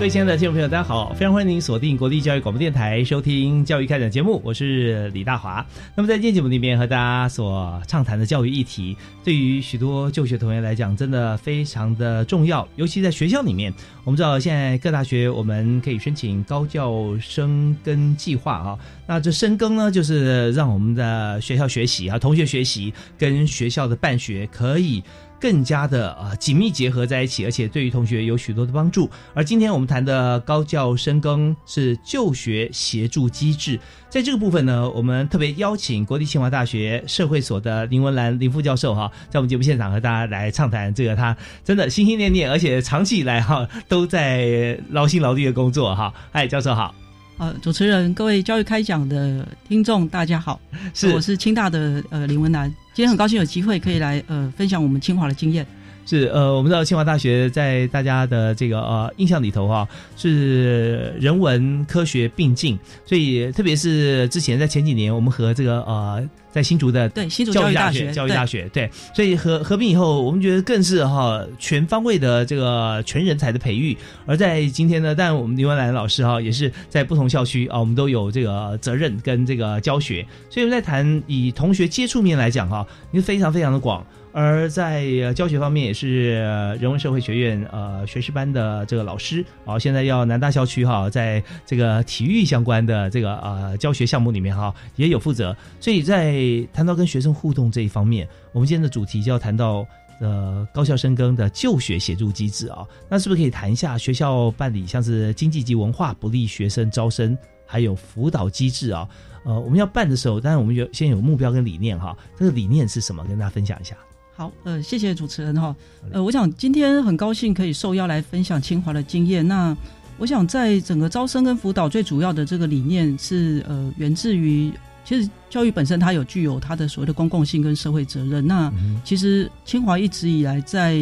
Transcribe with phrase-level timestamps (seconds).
[0.00, 1.12] 各位亲爱的听众朋友，大家好！
[1.12, 5.62] 非常欢迎您锁定国立教育广播电台收听《教育开展》节目，我是李大华。
[5.94, 12.66] 那么在今天节目里面和大家所畅谈的教育议题，对于许多就学同学来讲，真的非常的重要。
[12.76, 13.70] 尤其在学校里面，
[14.04, 18.78] 我们知道现在各大学我们可以申请高教生耕计划啊。
[19.06, 25.04] 那这深耕呢，就是让我们的学校学习啊，同学学习跟学校的办学可以。
[25.40, 29.10] 更加的啊紧密结合在一起，而且对于同学有许多的帮助。
[29.32, 46.12] 而今天我们谈的高教深耕是就学协助机制，在这个部分呢，我们特别邀请国立清华大学社会所的林文兰林副教授哈，在我们节目现场和大家来畅谈这个他真的心心念念，而且长期以来哈都在劳心劳力的工作哈。
[46.32, 46.94] 哎，教授好。
[47.40, 50.60] 呃，主持人，各位教育开讲的听众，大家好，
[50.92, 51.08] 是。
[51.14, 55.66] 我是清大的呃林文南，今天很高兴有机会可以来呃分享我们清华的经验。
[56.06, 73.96] 是呃，我们知道清华大学在大家的这个呃印象里头哈，是人文科学并进，所以特别是之前在前几年，我们和这个呃在新竹的对新竹教育大学教育大学对，所以合合并以后，我们觉得更是哈全方位的这个全人才的培育。
[74.26, 84.04] 而在今天呢，但我们刘文兰老师哈也是在不同校区啊，我们都有这个责任跟这个教学，所以我们在谈以同学接触面来讲哈，你非常非常的广。
[84.32, 86.34] 而在教学方面，也是
[86.80, 95.56] 人文社会学院呃学士班的这个老师啊，现在要南大校区哈，在这个体育相关的这个呃教学项目里面哈，也有负责。
[95.80, 96.34] 所以在
[96.72, 99.84] 谈到跟学生互动这一方面，我们今天的主题就要谈到
[100.20, 107.36] 呃高校深耕的就学协助机制啊，那是不是可以谈一下学校办理像是经济及文化不利学生招生，
[107.66, 109.08] 还有辅导机制啊？
[109.44, 113.24] 呃，我们要办的时候，当然我们有先有目标跟理念哈，这个理念是什么？
[113.24, 113.96] 跟大家分享一下。
[114.40, 115.76] 好，呃，谢谢主持人哈，
[116.10, 119.46] 呃，我想今天很高兴可以受邀来分享清华的经验。
[119.46, 119.76] 那
[120.16, 124.72] 我想在整个招生跟辅导最主要的这个理念是，呃，源自于
[125.04, 128.46] 其实教育本身它有具有它的所谓的公共性跟社会责任。
[128.46, 128.72] 那
[129.04, 130.96] 其实清华一直以来在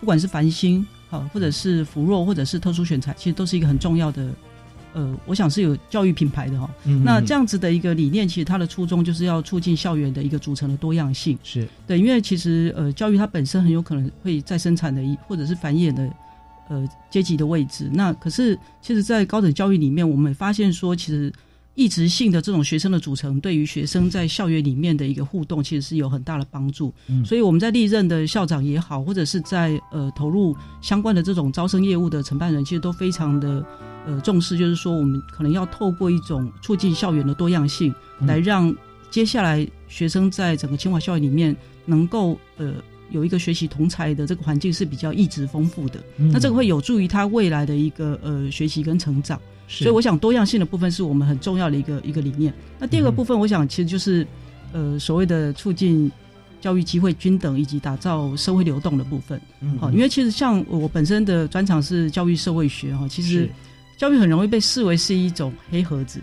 [0.00, 4.28] 不管是繁星好，或者是扶弱，或者是特殊选材，其实都是一个很重要的。
[4.92, 6.68] 呃，我想是有教育品牌的哈。
[7.04, 11.38] 那这样子的一个理念，其实它的初衷就是要促进校园的一个组成的多样性。
[11.42, 16.10] 是对，因为其实呃，教育它本身很有可能会在生产的一或者是繁衍的
[16.68, 17.88] 呃阶级的位置。
[17.92, 21.32] 那可是其实，在高等教育里面，我们发现说，其实
[21.76, 26.92] 一直性的这种学生的组成，对于学生在校园里面的一个互动，其实是有很大的帮助。
[27.24, 33.64] 所以我们在历任的校长也好，或者是在呃投入相关的这种招生业务的承办人，其实都非常的。
[34.06, 38.74] 呃，重视就是说，我们可能要透过一种促进校园的多样性，来让
[39.10, 42.72] 接下来学生在整个清华校园里面能够呃
[43.10, 46.00] 有一个学习同才的这个环境是比较一直丰富的。
[46.16, 49.38] 那这个会有助于他未来的一个呃学习跟成长。
[49.68, 52.52] 所以，我想多样性的部分是我们很重要的一个一个理念。
[52.78, 54.26] 那第二个部分，我想其实就是
[54.72, 56.10] 呃所谓的促进
[56.60, 59.40] 教育机会均等以及打造社会流动的部分。
[59.78, 63.50] 好，因为其实像我本身的专长是教育社会学哈，其实。
[64.00, 66.22] 教育很容易被视为是一种黑盒子，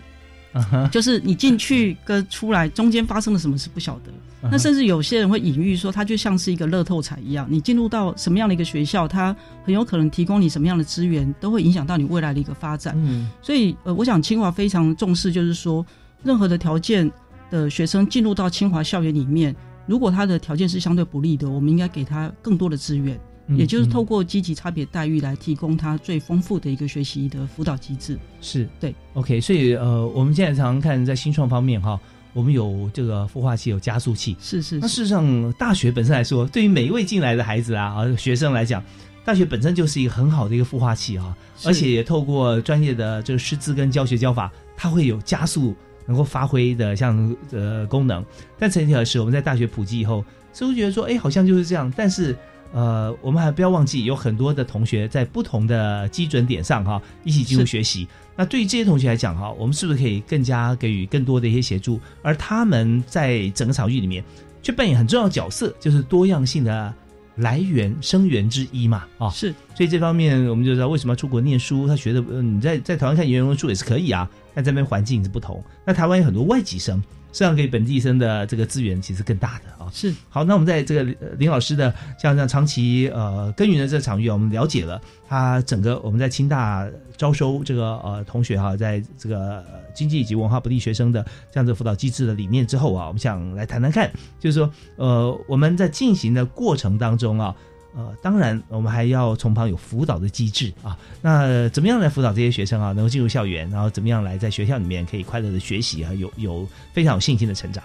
[0.90, 4.10] 就是你进去跟出来中间发生了什么是不晓得。
[4.50, 9.34] 那甚至有些人会隐喻说，它就像是一个乐透彩一样，你进入到什么样的一个学校，它
[9.64, 12.96] 很有可能提供你什么样的资源，都会影响到你未来的一个发展。
[13.40, 15.86] 所以，呃，我想清华非常重视，就是说，
[16.24, 17.08] 任何的条件
[17.48, 19.54] 的学生进入到清华校园里面，
[19.86, 23.16] 如果他的条件是相对不利的，我们应该给他更多的资源。
[23.56, 28.18] 也就是透过积极差别待遇来提供他最丰富的一个学习的辅导机制。
[28.40, 28.94] 是对。
[29.14, 31.98] OK，所以呃，我们现在常常看在新创方面哈，
[32.32, 34.36] 我我们有这个孵化器，有加速器。
[34.40, 38.80] 是是是，那事实上，大学本身来说，对于每一位进来的孩子啊啊学生来讲，
[39.24, 45.74] 大学本身就是一个很好的一个孵化器啊，而且也透过专业的这个师资跟教学教法，它会有加速
[46.06, 48.24] 能够发挥的像呃功能。
[48.56, 51.92] 但曾几何时，我们在大学普及以后，似乎觉得说，哎，好像就是这样。
[51.96, 52.36] 但是，
[52.72, 58.06] 呃，我们还不要忘记，有很多的同学在不同的基准点上哈，一起进入学习。
[58.36, 61.98] 那对于这些同学来讲哈，我们是不是可以更加给予更多的一些协助？
[62.22, 64.22] 而他们在整个场域里面，
[64.62, 66.94] 却扮演很重要的角色，就是多样性的
[67.36, 69.30] 来源生源之一嘛啊。
[69.30, 75.64] 是所以这方面我们就知道为什么要出国念书，他学的呃你在在台湾看原文书也是可以啊，但这边环境是不同。
[75.84, 79.90] 那台湾有很多外籍生，实际上给本地生的这个资源其实更大的啊。
[79.92, 86.86] 是好，那我们在这个呃林老师的像这样长期呃耕耘的这个场域啊，我们了解了他整个我们在清大
[87.16, 89.64] 招收这个呃同学哈、在这个、呃
[89.94, 97.54] 经济以及文化不利学生的这样的辅导机制的理念之后啊，我们想来谈谈看，就是说呃我们在进行的过程当中啊。
[97.98, 100.96] 呃，当然，我们还要从旁有辅导的机制啊。
[101.20, 107.82] 那怎么样来辅导这些学生啊，能够进入校园，然后怎么样来在学校里面可以快乐的学习啊，有有非常有信心的成长。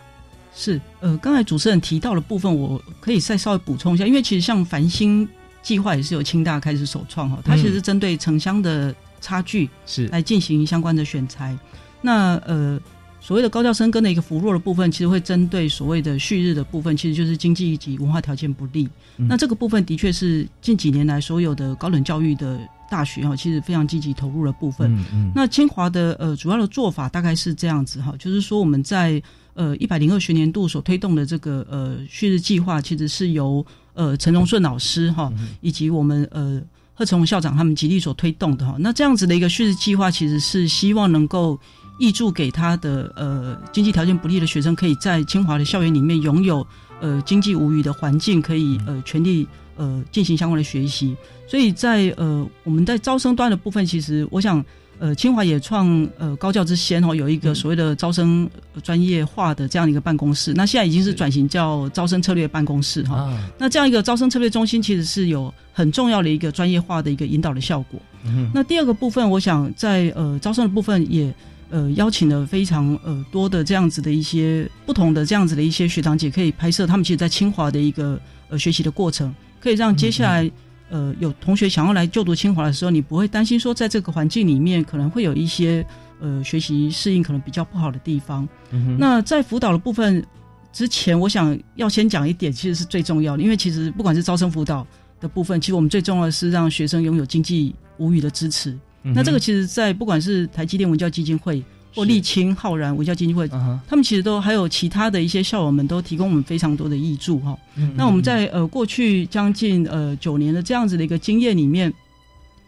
[0.54, 5.28] 是，呃，刚才主持人提到的部分，我可以再稍微补充一下，因为其实像繁星
[5.64, 11.58] 计划也是由清大开始首创哈，它其实是针对城乡的差距是来进行相关的选材。
[12.02, 12.80] 那呃，
[13.26, 18.84] 所谓的高教生根的一个扶弱的部分，其实会针对所谓的旭日的部分，其实就是经济以及文化条件不利。
[19.18, 22.60] 嗯那这个部分的确是近几年来所有的高等教育的
[22.92, 24.94] 大学哈，其实非常积极投入的部分。
[24.94, 29.24] 嗯嗯，那清华的呃主要的做法大概是这样子哈，就是说我们在
[29.54, 35.32] 呃一百零二学年度所推动的这个呃旭日计划，其实是由呃陈荣顺老师哈，
[35.62, 36.62] 以及我们呃
[36.94, 38.76] 贺成荣校长他们极力所推动的哈。
[38.80, 41.58] 那这样子的一个旭日计划，其实是希望能够
[42.00, 46.66] 挹注给他的呃经济条件不利的学生，可以在清华的校园里面拥有
[47.00, 51.16] 呃经济无虞的环境，可以呃全力呃进行相关的学习。
[51.48, 54.64] 所以在呃我们在招生端的部分，其实我想。
[55.00, 60.54] 呃，清华也创呃高教之先哦，有一个所谓的招生呃专业化的这样一个办公室。
[60.54, 63.16] 那现在已经是转型叫招生策略办公室哈。
[63.16, 68.00] 啊，那这样一个招生策略中心，其实是有很重要的一个专业化的一个引导的效果。
[68.24, 71.34] 嗯那第二个部分，我想在呃招生的部分也
[71.74, 80.50] 呃邀请了非常呃多的这样子的一些不同的这样子的一些学长姐，可以拍摄他们其实在清华的一个呃学习的过程，可以让接下来。
[80.90, 85.84] 呃，有同学想要来就读清华的时候，你不会担心说，在这个环境里面可能会有一些
[86.20, 88.48] 呃学习适应可能比较不好的地方。
[88.70, 90.24] 嗯那在辅导的部分
[90.72, 94.86] 之前，我想要先讲一点，其实是最重要的，因为其实不管是招生辅导
[95.20, 98.78] 的部分，其实我们最重要的是让学生拥有经济无语的支持。
[99.04, 101.62] 嗯那这个其实，在不管是台积电文教基金会
[101.94, 103.48] 或沥青浩然文教基金会，
[103.88, 107.56] 他们其实都还有其他的一些校友们都提供我们非常多的益助哈。
[107.96, 111.94] 那我们在呃过去将近呃九年的这样子的一个经验里面，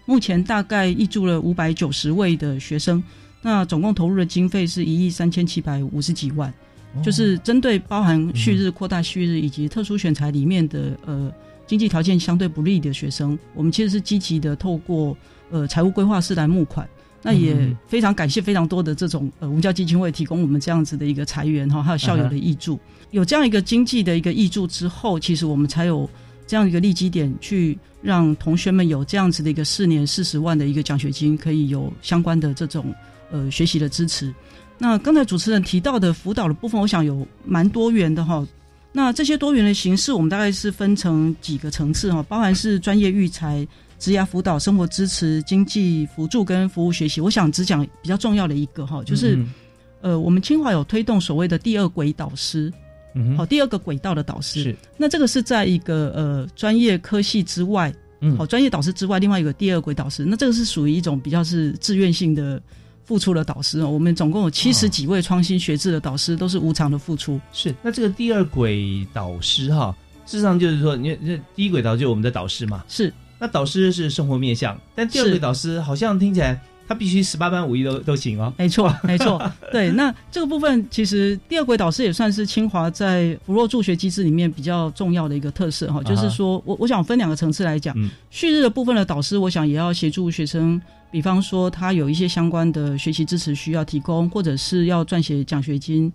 [0.06, 3.02] 目前大概挹注了五百九十位的学生，
[3.42, 6.54] 那总共投入的经费是一亿三千七百五十几万，
[7.02, 11.32] 就是针对包含旭日、扩大旭日以及特殊选材里面的呃
[11.66, 15.18] 经济条件相对不利的学生，我们其实是积极的透过
[15.52, 16.88] 呃财务规划师来募款。
[17.28, 22.80] 那也非常感谢非常多的这种呃文教基金会提供我们这样子的一个财源哈，还有校友的益助。
[23.10, 26.08] 有这样一个经济的一个益助之后，其实我们才有
[26.46, 32.94] 这样一个利基点，去让同学们有这样子的一个四年四十万的一个奖学金，可以有相关的这种
[33.32, 34.32] 呃学习的支持。
[34.78, 38.48] 那刚才主持人提到的辅导的部分，我想有蛮多元的哈。
[38.92, 47.22] 那这些多元的形式，我们大概是分成几个层次哈，包含是专业育才、职涯辅导、生活支持、经济辅助跟服务学习。
[47.22, 49.54] 我想只讲比较重要的一个哈，就是、嗯
[50.02, 52.72] 呃，我们清华有推动所谓的第二轨导师，
[53.16, 54.62] 嗯好、第二个轨道的导师。
[54.64, 60.24] 是那这个是在一个呃专业科系之外，嗯好、专业导师之外，另外一个第二轨导师。
[60.24, 62.62] 那这个是属于一种比较是自愿性的
[63.04, 63.90] 付出的导师哦。
[63.90, 67.40] 我们总共有七十几位创新学制的导师，都是无偿的付出。
[67.52, 73.12] 是，那这个第二轨导师哈，事实上就是说，你这第一轨导就是我们的导师嘛，是
[73.46, 78.52] 那导师是生活面向，但第二是轨导师好像听起来他必须十八般武艺都都行哦。
[78.58, 79.40] 没错， 没错。
[79.72, 96.12] 对，那这个部分其实第二轨导师也算是清华在扶弱助学机制里面比较重要的一个特色哈，就是说我我想分两个层次来讲，嗯旭日的部分的导师，我想也要协助学生，比方说他有一些相关的学习支持需要提供，或者是要撰写奖学金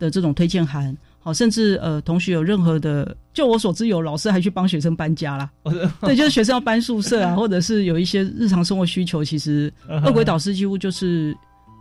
[0.00, 0.96] 的这种推荐函。
[1.22, 5.48] 好，甚至呃，同学有任何的，就我所知，有老师还去帮学生搬家啦。
[6.00, 9.72] 对，就是学生要搬宿舍啊，或者是有一些日常生活需求，其实
[10.04, 11.32] 恶鬼导师几乎就是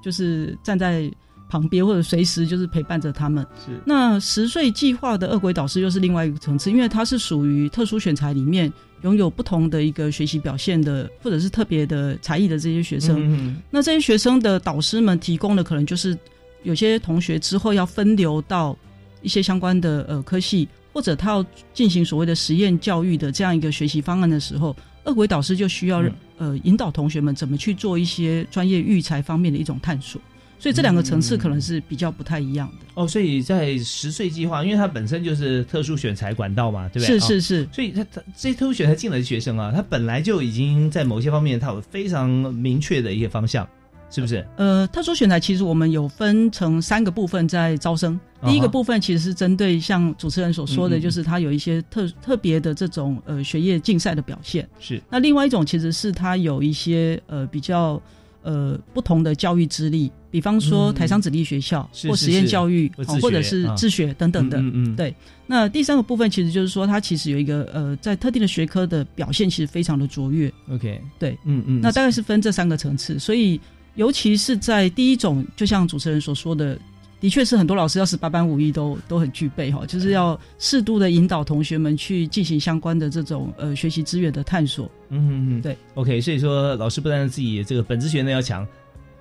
[0.03, 1.11] 就是站在
[1.49, 3.43] 旁边，或者随时就是陪伴着他们。
[3.65, 8.71] 是那十岁计划的恶鬼导师又是另外一个层次，因为它是属于特殊选材里面
[9.01, 13.17] 拥有不同的一个学习表现的，或者是特别的才艺的这些学生。
[13.19, 16.15] 嗯那这些学生的导师们提供的可能就是
[16.61, 18.77] 有些同学之后要分流到
[19.21, 30.19] 一些相关的呃科系，或者他要进行所谓的实验教育的这样一个学习方案的时候，二轨导师就需要、嗯呃引导同学们怎么去做一些专业育才方面的一种探索。
[30.57, 32.85] 所以这两个层次可能是比较不太一样的。
[32.93, 37.17] 哦，所以在十岁计划，因为它本身就是特殊选材管道嘛，对不对？
[37.17, 43.67] 哦是是是，所以他他这些特殊选材进来的学生啊，他本来就已经在某些方面他有非常明确的一些方向，
[44.11, 44.45] 是不是？
[44.57, 48.19] 呃，特殊选材其实我们有分成三个部分在招生。
[48.45, 54.67] 第一个部分其实是针对像主持人所说的，就是他有一些特特别的这种呃学业竞赛的表现。
[54.79, 58.01] 是那另外一种其实是他有一些呃比较
[58.41, 62.91] 呃不同的教育资历，比方说嗯台商子弟学校、或实验教育，
[63.21, 64.57] 或者是啊自学等等的。
[64.57, 65.15] 嗯嗯，对
[65.45, 70.51] 那第三个部分其实就是说，他其实有一个呃在特定的学科的表现其实非常的卓越。
[70.71, 73.61] ，OK，对，嗯嗯，那大概是分这三个层次，所以
[73.95, 76.77] 尤其是在第一种，就像主持人所说的，
[77.19, 84.89] 的确是很多老师要十八般武艺都都很具备哈，就是要适度的引导同学们去进行相关的这种呃学习资源的探索。
[85.09, 88.65] 嗯嗯嗯，对，OK，所以说老师不但自己这个本职学能要强，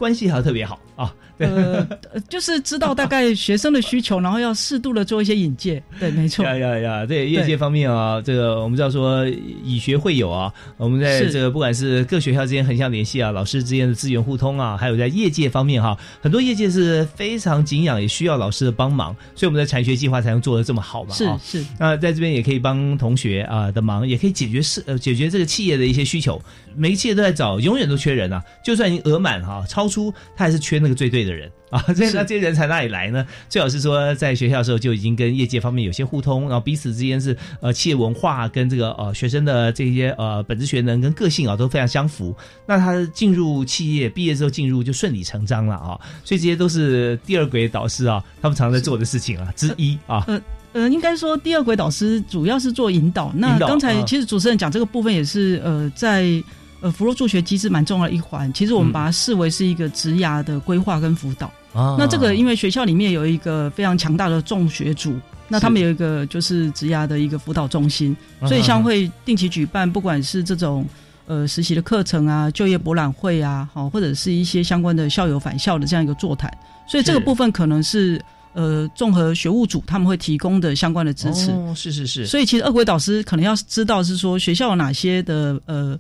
[0.00, 1.46] 关系还特别好啊，对。
[1.46, 5.82] 呃，呃就是知道大概学生的需求，然后要适度的做一些引介。
[5.98, 6.42] 对，没错。
[6.42, 7.06] 呀呀呀！
[7.06, 9.28] 对业界方面啊，这个我们知道说
[9.62, 21.10] 以学会友啊，我们在是这个不管是各学校之间横向联系啊，老师之间的资源互通啊，还有在业界方面哈、很多业界是非常敬仰，也需要老师的帮忙，所以我们的产学计划才能做的这么好嘛。
[21.10, 26.40] 啊是是，那在这边也可以帮同学啊、的忙，也可以解决是呃解决这个企业的一些需求。
[26.76, 28.42] 每一企业都在找，永远都缺人啊。
[28.64, 31.80] 就算已经额满哈、超出，他还是缺那个最对的人啊。
[31.94, 33.26] 所以这些人才哪里来呢？
[33.48, 42.34] 最好是说在学校的时候就已经跟业界方面有些互通，然后彼此之间是呃企业文化跟这个呃学生的这些呃本质学能跟个性啊都非常相符。
[42.66, 45.98] 那他进入企业毕业之后进入就顺理成章了啊。
[46.24, 50.24] 所以这些都是第二轨导师啊他们常在做的事情啊之一啊。
[50.72, 53.32] 呃，应该说第二轨导师主要是做引导。
[53.34, 56.42] 那刚才啊其实主持人讲这个部分也是呃在。
[56.80, 58.92] 呃，扶弱助学机制蛮重要的一环，其实我们嗯。
[58.92, 61.46] 把它视为是一个职涯的规划跟辅导。
[61.72, 61.96] 啊。
[61.98, 65.14] 那这个因为学校里面有一个非常强大的重学组，
[65.48, 70.86] 那他们有一个就是职涯的一个辅导中心，啊所以像会定期举办，不管是这种
[71.26, 76.50] 呃实习的课程啊、就业博览会啊，好或者是一些相关的校友返校的这样一个座谈，
[76.88, 78.20] 所以这个部分可能是
[78.54, 81.50] 呃综合学务组他们会提供的相关的支持。
[81.50, 85.98] 哦，是是是，所以其实二轨导师可能要知道是说学校有哪些的呃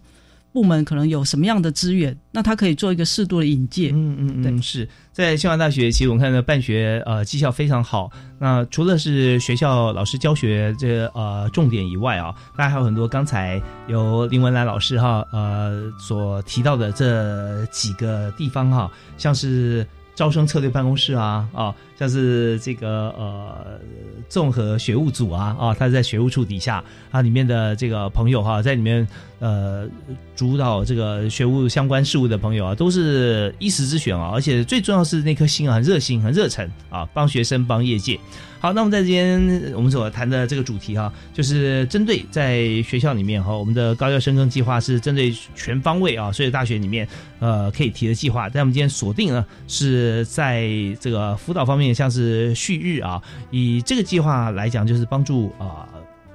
[0.52, 3.90] 部门可能有什么样的资源，那他可以做一个适度的引介。
[3.92, 8.10] 嗯嗯嗯，是在清华大学，其实我们看到办学呃绩效非常好。
[8.38, 19.86] 那除了是学校老师教学这个呃重点以外啊，当然还有很多刚才由林文兰老师哈呃所提到的这几个地方哈，像是。
[20.12, 23.78] 招生策略办公室啊啊，像是这个呃
[24.26, 29.06] 综合学务组啊啊，他在学务处底下啊，里面的这个朋友哈、在里面
[29.38, 29.86] 呃
[30.34, 38.18] 主导这个学务相关事务的朋友啊，都是一时之选啊，而且最重要是那颗心啊，很热心、很热忱啊，帮学生、帮业界。
[38.62, 48.50] 好，那我们在这边我们所谈的这个主题哈、就是针对在学校里面哈、我们的高校深耕计划是针对全方位啊，所有大学里面呃可以提的计划。
[48.50, 50.68] 但我们今天锁定呢是在
[51.00, 55.88] 这个辅导方面，像是旭日啊，以这个计划来讲，就是帮助啊、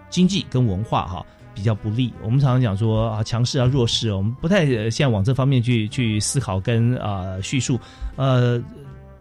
[0.09, 2.13] 经济跟文化哈、比较不利。
[2.21, 7.79] 我们常常讲说啊，强势啊，弱势，我们不太呃现在往这方面去去思考跟啊、叙述。
[8.15, 8.61] 呃，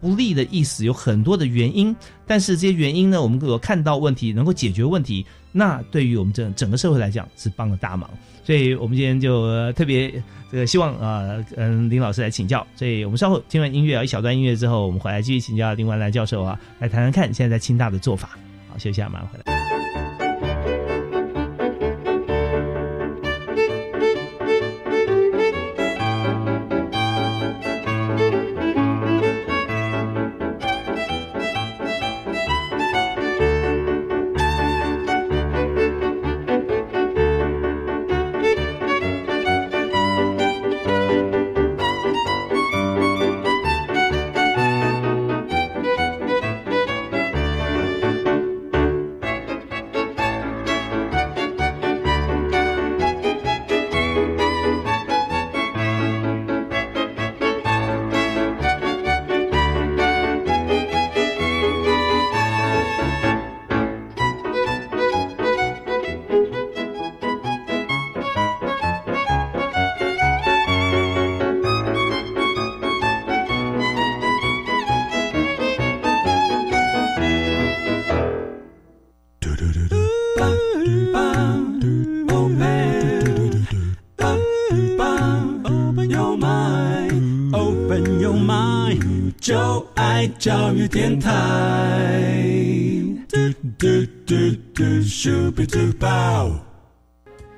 [0.05, 1.95] 不利的意思有很多的原因，
[2.27, 8.07] 但是这些原因呢，我们如果看到问题，能够解决问题，那对于我们整整个社会来讲是帮了大忙。
[8.43, 10.11] 所以我们今天就、特别
[10.51, 12.65] 这个希望啊，嗯林老师来请教。
[12.75, 18.37] 所以我们稍后听完音乐啊一小段音乐之后，我们回来继续请教林文兰教授啊，来谈谈看现在在清大的做法。
[18.69, 19.54] 好，休息一下，马上回来。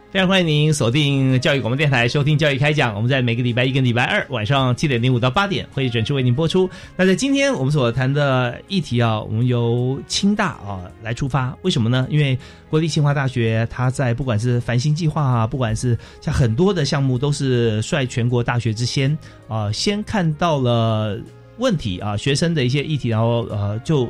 [0.09, 2.95] 非常欢迎您锁定教育广播电台，收听教育开讲。
[2.95, 6.69] 我们在每个礼拜一跟礼拜二晚上七点零五到八点会准时为您播出。
[6.95, 12.07] 那在今天我们所谈的议题啊，我们由清大啊来出发，为什么呢？
[12.09, 12.39] 因为
[12.69, 19.15] 国立清华大学它在不管是繁星计划啊，不管是像很多的项目，都是率全国大学之先
[19.49, 21.19] 啊，先看到了
[21.57, 24.09] 问题啊，学生的一些议题，然后呃就。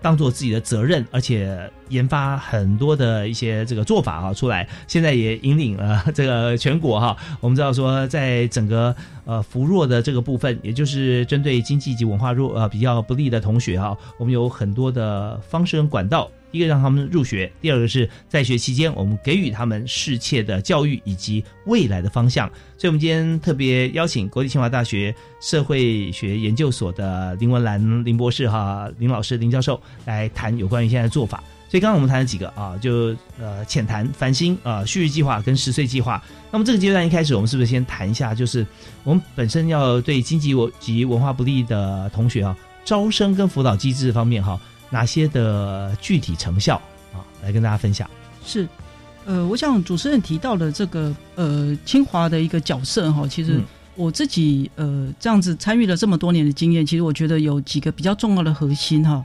[0.00, 1.58] 当做自己的责任，而且
[1.88, 7.16] 研发很多的一些这个做法啊出来，现在也引领了这个全国哈。
[7.40, 16.30] 我们知道说，在整个呃扶弱的这个部分，也就是针对经济及文化弱呃比较不利的同学哈，我们有很多的方式跟管道。
[16.50, 22.48] 一个让他们入学，第二个是在学期间我们给予他们适切的教育以及未来的方向。
[22.78, 31.44] 所以，我们今天特别邀请国立清华大学社会学研究所的林文兰林博士哈林老师林教授来谈有关于现在的做法。
[31.68, 36.22] 所以，刚刚我们谈了几个啊，就呃浅谈繁星啊旭日计划跟十岁计划。
[36.50, 38.66] 那么这个阶段一开始，我们是不是先谈一下，就是
[39.04, 44.58] 我们本身要对经济及文化不利的同学啊，招生跟辅导机制方面哈。
[44.90, 46.80] 哪些的具体成效
[47.12, 47.20] 啊？
[47.42, 48.08] 来跟大家分享。
[48.42, 48.66] 是，
[49.26, 53.60] 呃，我想主持人提到的这个呃清华的一个角色哈，其实
[53.94, 59.22] 我自己呃这样子参与了这么多年的经验，其实我觉得有几个比较重要的核心哈。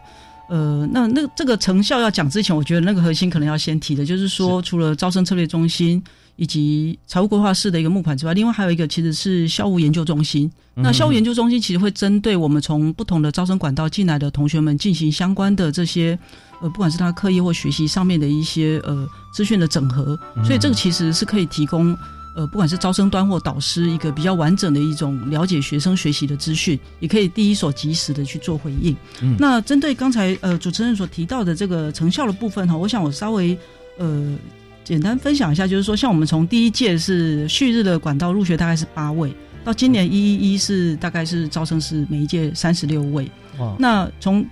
[0.53, 6.01] 呃，那那这个成效要讲之前，我觉得那个核心可能要先提的，就是说除了招生策略中心。
[6.35, 10.51] 以及财务规划室的一个募款之外，另外还有一个其实是校务研究中心。
[10.73, 16.17] 那校务研究中心其实会针对我们从不同的招生管道进来的同学们进行相关的这些，
[16.59, 20.19] 呃，不管是他课业或学习上面的一些呃资讯的整合。
[20.43, 21.95] 所以这个其实是可以提供
[22.33, 28.95] 呃，不管是招生端或导师一个比较完整的一种了解学生学习的资讯，也可以第一手及时的去做回应。
[29.21, 33.57] 嗯那针对刚才呃主持人所提到的这个成效的部分哈，我想我稍微
[33.97, 34.37] 呃。
[34.85, 43.31] 简单分享一下，就是说，像我们从第一届是旭日的管道入学大概是八位，到今年一一一是大概是招生是每一届三十六位。
[43.79, 44.45] 那从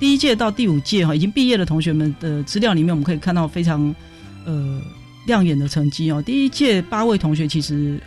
[0.00, 3.94] 第一届到第五届哈，已经毕业的同学们的资料里面，我们可以看到非常
[4.44, 4.82] 呃
[5.26, 6.22] 亮眼的成绩哦。
[6.22, 7.98] 第一届八位同学其实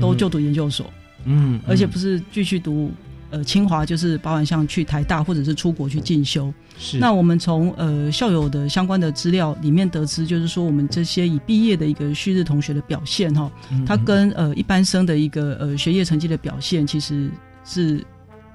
[0.00, 0.92] 都就读研究所，
[1.24, 2.90] 嗯，而且不是继续读。
[3.32, 6.52] 呃，清华就是包含像去台大或者是出国去进修。
[6.78, 6.98] 是。
[6.98, 13.50] 那我们从呃校友的相关的资料里面得知，就是说我们这些已毕业的一个旭日同学的表现哈，
[13.86, 17.30] 他跟呃一般生的一个呃学业成绩的表现其实
[17.64, 18.04] 是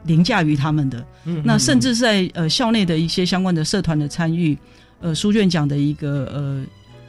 [0.03, 1.03] 凌驾于他们的。
[1.25, 1.41] 嗯。
[1.43, 4.55] 那甚至在呃校内的一些相关的社团的参与，
[5.01, 6.63] 呃书卷奖的一个呃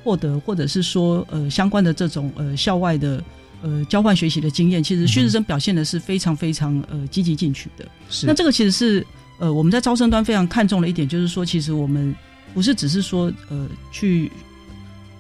[0.09, 3.23] 获得，或者是说呃相关的这种呃校外的。
[3.61, 7.85] 呃，交换学习的经验，其实薛志生表现的是非常非常呃积极进取的。
[8.09, 9.05] 是，那这个其实是
[9.41, 12.15] 呃我们在招生端非常看重的一点，就是说，其实我们
[12.55, 14.31] 不是只是说呃去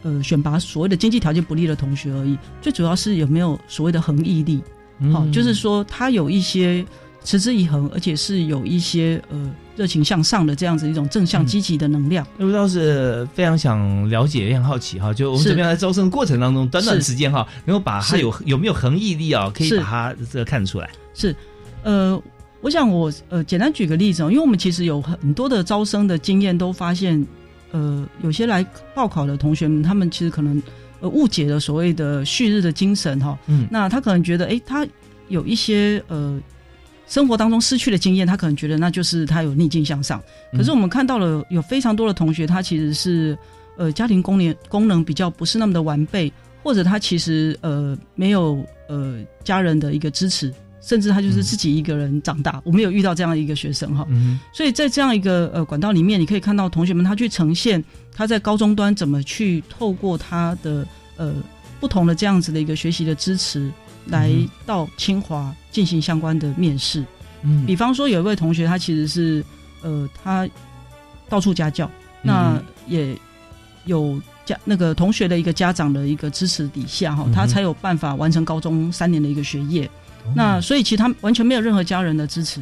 [0.05, 4.63] 呃选拔所谓的经济条件不利的同学而已，最主要是有没有所谓的恒毅力。
[5.13, 6.87] 好，就是说他有一些。
[7.25, 12.27] 持之以恒，而且是有一些呃热情向上的这样子一种正向积极的能量。
[12.39, 15.15] 我倒是非常想了解，也很好奇哈。
[15.15, 20.91] 就我们怎么样在招生过程当中，短短时间哈，能够把它有有没有恒毅力啊，可以把它这个看出来。
[21.15, 21.33] 是，
[21.85, 22.21] 呃，
[22.61, 27.25] 我想我呃简单举个例子哦，因为我们其实有很多的招生的经验，都发现
[27.71, 30.61] 呃有些来报考的同学们，他们其实可能
[30.99, 33.39] 呃误解了所谓的旭日的精神哈。
[33.47, 34.85] 嗯，那他可能觉得，哎，他
[35.29, 36.37] 有一些呃。
[37.09, 40.23] 生活当中失去的经验，他可能觉得那就是他有逆境向上。
[40.53, 43.37] 可是我们看到了有非常多的同学，他其实是
[43.77, 46.31] 呃家庭功能功能比较不是那么的完备，
[46.63, 52.61] 或者他其实呃没有呃家人的一个支持，甚至他就是自己一个人长大。
[52.63, 54.07] 我们有遇到这样一个学生哈，
[54.53, 57.83] 所以在这样一个呃管道里面，你可以看到同学们他去呈现
[58.15, 61.35] 他在高中端怎么去透过他的呃
[61.81, 63.71] 不同的这样子的一个学习的支持。
[64.09, 64.33] 来
[64.67, 67.05] 到清华进行相关的面试，
[67.43, 69.45] 嗯，比方说有一位同学，他其实是
[69.83, 70.49] 呃，他
[71.29, 71.91] 到处家教，
[72.23, 73.17] 那也
[73.85, 79.89] 有家那个同学的一个家长的一个支持底下哈，他才有办法完成高中三年的一个学业。
[80.35, 82.61] 那所以其实他完全没有任何家人的支持，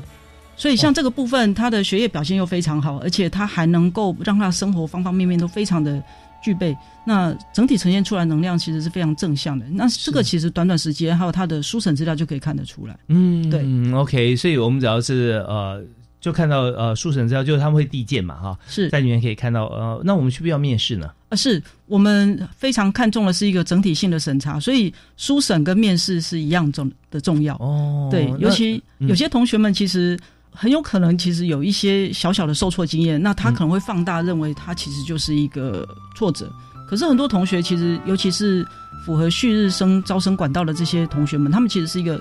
[0.57, 6.03] 所以像这个部分，他的学业表现又非常好，而且他还能够让他生活方方面面都非常的。
[6.47, 9.67] 具备那整体呈现出来能量其实是非常正向的。
[9.73, 12.97] 那这个其实短短时间还有他的书审资料就可以看得出来。
[13.09, 14.37] 嗯，对，OK。
[14.37, 15.83] 所以我们只要是呃，
[16.21, 21.11] 就看到呃书审资料，就是他们会递件嘛，哈，是在里面可以看到呃，那我们需不需要面试呢？
[21.31, 27.57] 啊，是我们非常看重的是一个整体性的审查，所以书审跟面试是一样重的重要。
[27.57, 30.17] 哦，对，尤其有些同学们其实。
[30.57, 36.51] 很有可能其实有一些小小的受挫经验，那他可能会放大，认为他其实就是一个挫折。
[36.89, 38.67] 可是很多同学其实，尤其是
[39.05, 42.21] 符合旭日生招生管道的这些同学们，他们其实是一个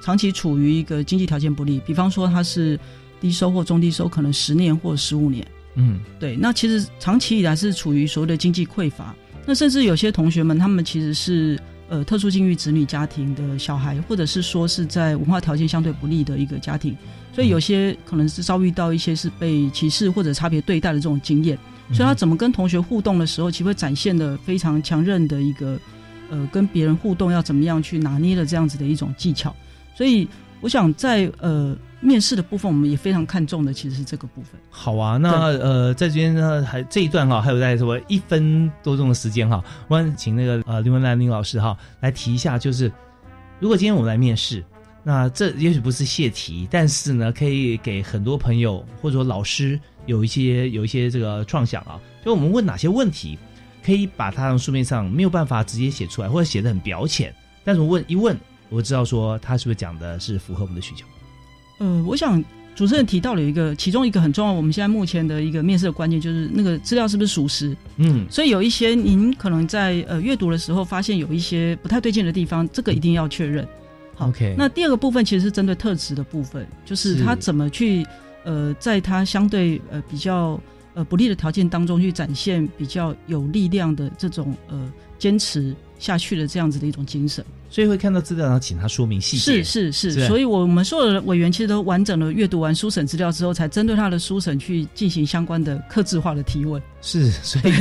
[0.00, 2.78] 长期处于一个经济条件不利，比方说他是
[3.20, 5.46] 低收或中低收，可能十年或十五年。
[5.76, 9.14] 嗯对，那其实长期以来是处于所谓的经济匮乏。
[9.44, 16.96] 那甚至有些同学们，他们其实是呃特殊境遇子女家庭的小孩，或者是说是在文化条件相对不利的一个家庭，
[17.34, 21.58] 所以有些可能是遭遇到一些是被歧视或者差别对待的这种经验。
[21.92, 25.78] 所以他怎么跟同学互动的时候，其实会展现的非常强韧的一个
[26.30, 29.54] 呃跟别人互动要怎么样去拿捏的这样子的一种技巧。
[29.94, 30.26] 所以
[30.62, 34.58] 我想在呃面试的部分，我们也非常看重的其实是这个部分。
[34.70, 42.90] 好啊，那呃，在这边呢，还这一段哈，还有在什么一分多钟的时间哈，我想请那个呃林文兰林老师哈来提一下，就是
[43.60, 44.64] 如果今天我们来面试，
[45.06, 53.38] 那这也许不是泄题，但是呢，可以给很多朋友或者说老师有一些有一些这个创想啊，就我们问哪些问题，
[53.84, 58.34] 可以把它从书面上没有办法直接写出来，或者写的很表浅，但是我问一问，
[58.70, 61.04] 我知道说他是不是讲的是符合我们的需求。
[61.80, 62.42] 呃，我想
[62.74, 67.76] 主持人提到了一个，其中一个很重要，我们现在目前的一个面试的关键就是那个资料是不是属实。
[67.96, 73.68] 嗯所以有一些您可能在呃阅读的时候发现有一些不太对劲的地方，这个一定要确认。
[74.14, 78.06] 好，OK，那第二个部分其实是针对特质的部分，就是是他怎么去
[78.44, 80.60] 呃，在他相对呃比较
[80.94, 87.44] 呃不利的条件当中去展现比较有力量的这种呃坚持下去的这样子的一种精神。
[87.74, 89.64] 所以会看到资料，然后请他说明细节。
[89.64, 90.12] 是是是。
[90.12, 97.74] 是，所以我们所有的委员其实都完整的阅读完书审资料之后，才针对他的书审去进行相关的克制化的提问，是，所以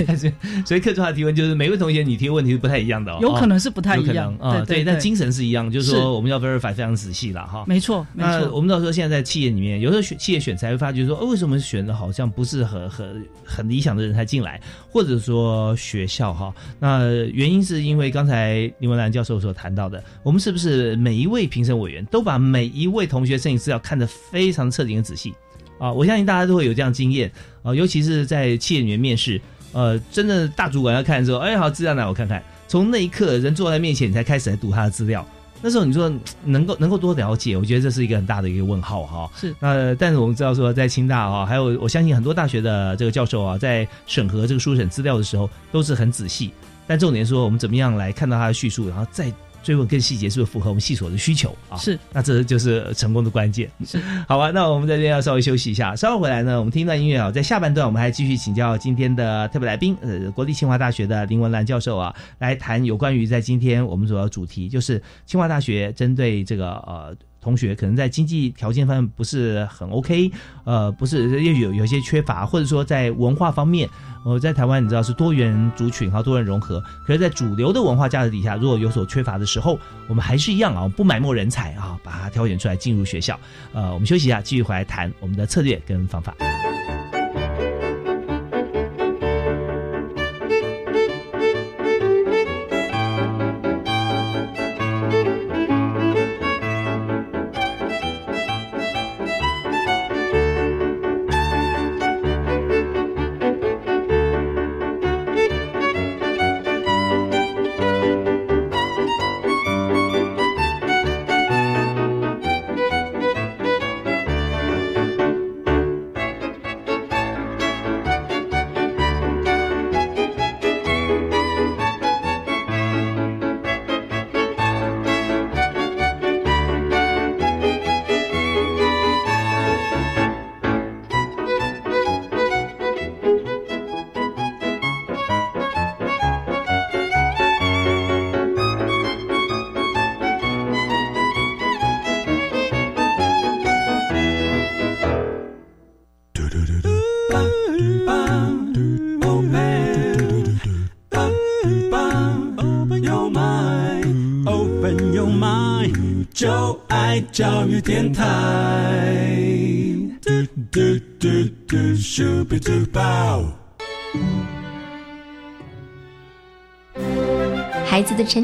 [0.65, 4.35] 所以克制化的提问就是每位同学你提的问题是不太一样的、哦，有可能是不太一样。
[4.39, 5.95] 能啊，对但精神是一样，就是是。
[5.97, 7.63] 说我们要 verify 非常仔细了哈。
[7.67, 8.49] 没错没错。
[8.51, 25.33] 我们到时候现在在企业里面，有时候选企业选才会发觉说，哦，为什么选的好像不是很很很理想的人才进来，或者说学校哈，那原因是因为刚才林文兰教授所谈到的，我们是不是每一位评审委员都把每一位同学申请资料看得非常彻底跟仔细
[25.79, 25.91] 啊？
[25.91, 29.39] 我相信大家都会有这样经验啊，尤其是在企业里面面试，
[29.71, 32.43] 呃，真的大主管要看的时候，哎，好，资料拿我看看。
[32.67, 35.25] 从那一刻，人坐在面前，你才开始来读他的资料。
[35.61, 39.31] 那时候你说嗯能够能够多了解，我觉得这是一个很大的一个问号哈。
[39.33, 46.51] 是那但是我们知道说，在清大啊，还有我相信很多大学的这个教授啊，在审核这个书审资料的时候都是很仔细。
[46.85, 49.31] 但重点说，我们怎么样来看到他的叙述，然后再
[49.63, 51.77] 追问更细节，是不是符合我们系所的需求啊？
[51.77, 53.69] 是，那这就是成功的关键。
[53.85, 53.97] 是，
[54.27, 67.15] 好吧，那我们在这边要稍微休息一下，稍后回来呢，我们听一段音乐啊，在下半段我们还继续请教今天的特别来宾，呃，国立清华大学的林文兰教授啊，来谈有关于在今天我们主要主题就是清华大学针对这个呃。
[67.43, 70.31] 同学可能在经济条件方面不是很 OK，
[70.63, 73.89] 呃，不是也有有些缺乏，或者说在文化方面，
[74.25, 79.77] 我，在台湾你知道是多元族群和，多元融合，可是，在主流的文化价值底下，如果有所缺乏的时候，
[80.07, 83.37] 我们还是一样啊，不埋没人才啊，把它挑选出来进入学校。
[83.73, 86.33] 呃，我们休息一下，继续回来谈我们的策略跟方法。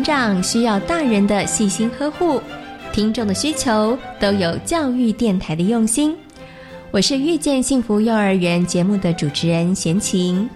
[0.10, 2.42] 长需要大人的细心呵护，
[2.92, 6.18] 听众的需求都有教育电台的用心。
[6.90, 10.50] 我是遇见幸福幼儿园节目的主持人贤琴。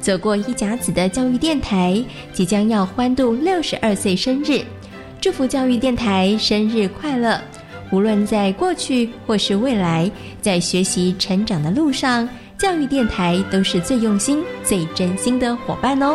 [0.00, 2.00] 走过一甲子的教育电台
[2.32, 4.62] 即将要欢度六十二岁生日，
[5.20, 7.40] 祝福教育电台生日快乐！
[7.90, 10.08] 无论在过去或是未来，
[10.40, 16.14] 在学习成长的路上，教育电台都是最用心、最真心的伙伴哦。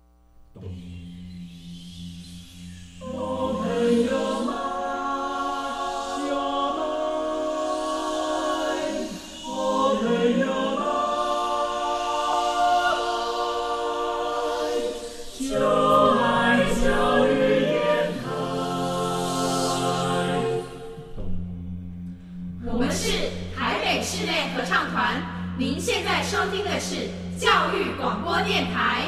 [28.43, 29.00] 电台。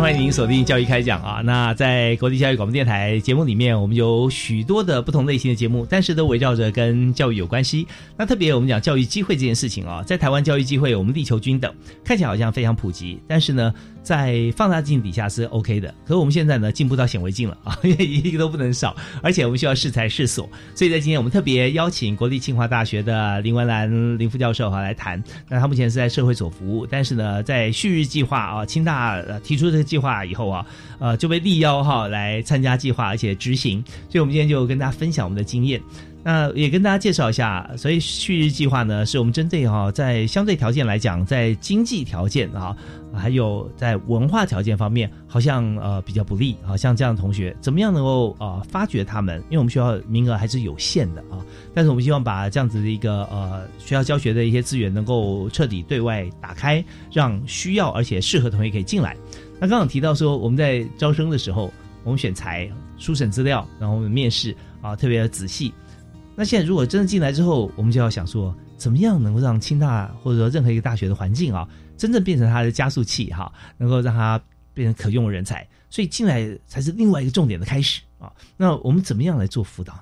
[0.00, 1.40] 欢迎您锁定教育开讲啊！
[1.44, 7.84] 那在国立教育广播电台节目里面，我们有许多的不同类型的节目，但是都围绕着跟教育有关系。
[8.16, 15.92] 那特别我们讲教育机会这件事情啊，在台湾教育机会我们力求均等，看起来好像非常普及，但是呢，在放大镜底下是 OK 的。
[16.04, 20.48] 可是我们现在呢，进步到显微镜了啊， 因为一个都不能少，而且我们需要适才适所。
[20.76, 25.22] 所以在今天我们特别邀请国立清华大学的林文兰林副教授哈来谈。
[25.48, 30.66] 那他目前是在社会所服务，但是呢，在旭日计划啊，清大呃提出这个计划以后啊，
[31.00, 33.82] 呃就被力邀哈来参加计划，而且执行。
[34.08, 35.80] 所以我们今天就跟大家分享我们的经验。
[36.24, 42.76] 那也跟大家介绍一下，所以旭日计划呢，是我们针对哈、在相对条件来讲，在经济条件啊，
[43.14, 46.76] 还有在文化条件方面，好像呃比较不利啊。
[46.76, 49.38] 像这样的同学，怎么样能够呃发掘他们？
[49.48, 51.38] 因为我们学校名额还是有限的啊，
[51.72, 59.16] 但是我们希望把这样子的一个呃学校教学的一些资源能够彻底对外打开，让需要而且适合同学可以进来。
[59.60, 61.72] 那刚刚提到说，我们在招生的时候，
[62.04, 65.74] 我们选材、书审资料，然后我们面试啊特别的仔细。
[66.36, 74.40] 那现在如果真的进来之后，我们就要想说，怎么样能够让清大或者说任何一个大学的环境啊，真正变成它的加速器哈，能够让它
[74.72, 78.32] 变成可用的人才，所以进来才是另外一个重点的开始啊。
[78.56, 79.98] 那我们怎么样来做辅导？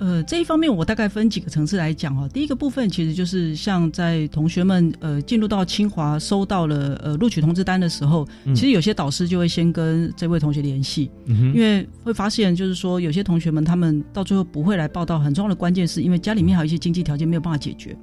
[0.00, 2.28] 呃，这一方面我大概分几个层次来讲哈。
[2.28, 17.96] 第一个部分其实就是像在同学们呃进入到清华收到了呃录取通知单的时候，嗯其实有些导师就会先跟这位同学联系，嗯因为会发现就是说有些同学们他们到最后不会来报道，很重要的关键是因为家里面还有一些经济条件没有办法解决，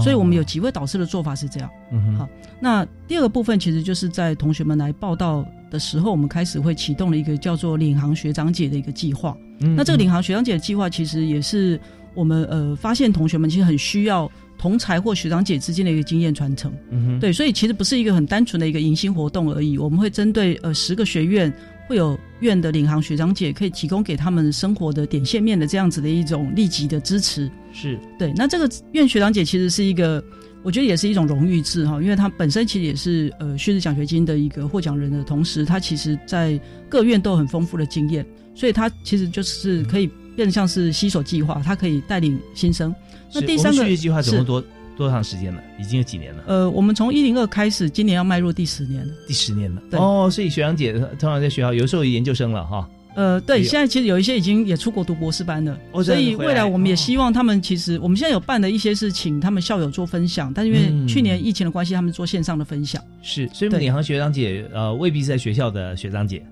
[0.00, 1.70] 所以我们有几位导师的做法是这样。
[1.92, 2.28] 嗯哼好，
[2.60, 9.36] 那第二个部分其实就是在同学们来报道的时候，我们开始会启动了一个叫做领航学长姐的一个计划。
[9.60, 11.80] 嗯那这个领航学长姐的计划，其实也是
[12.14, 16.72] 我们呃发现同学们其实很需要同才或学长姐之间的一个经验传承。
[16.90, 21.52] 嗯哼对，所以其实不是一个很单纯的一个迎新活动而已，我们会针对呃十个学院。
[21.88, 28.30] 会有院的领航学长姐可以提供给他们生活的点线面的这样子的一种立即的支持，是对。
[28.36, 30.22] 那这个院学长姐其实是一个，
[30.62, 42.94] 我觉得也是一种荣誉制哈，因为他本身其实也是呃旭日奖学金的一个获奖人的同时，他其实在各院都有很丰富的经验，所以他其实就是可以变得像是携手计划，他可以带领新生。
[43.32, 44.64] 那第三个旭日计划总共多
[44.96, 45.62] 多长时间了？
[45.78, 46.42] 已经有几年了？
[46.46, 49.12] 呃，我们从一零二开始，今年要迈入第十年了。
[49.26, 49.80] 第十年了。
[49.90, 52.88] 对哦，所以学长姐通常在学校，有时候研究生了哈。
[53.14, 63.02] 呃，对，现在其实有一些已经也出国读博士班了，哦所以未来我们也希望他们其实我们现在有办的一些是请他们校友做分享，但是因嗯为去年疫情的关系，他们做线上的分享。
[63.22, 66.44] 是，所以对领航学长姐呃未必是在学校的学长姐。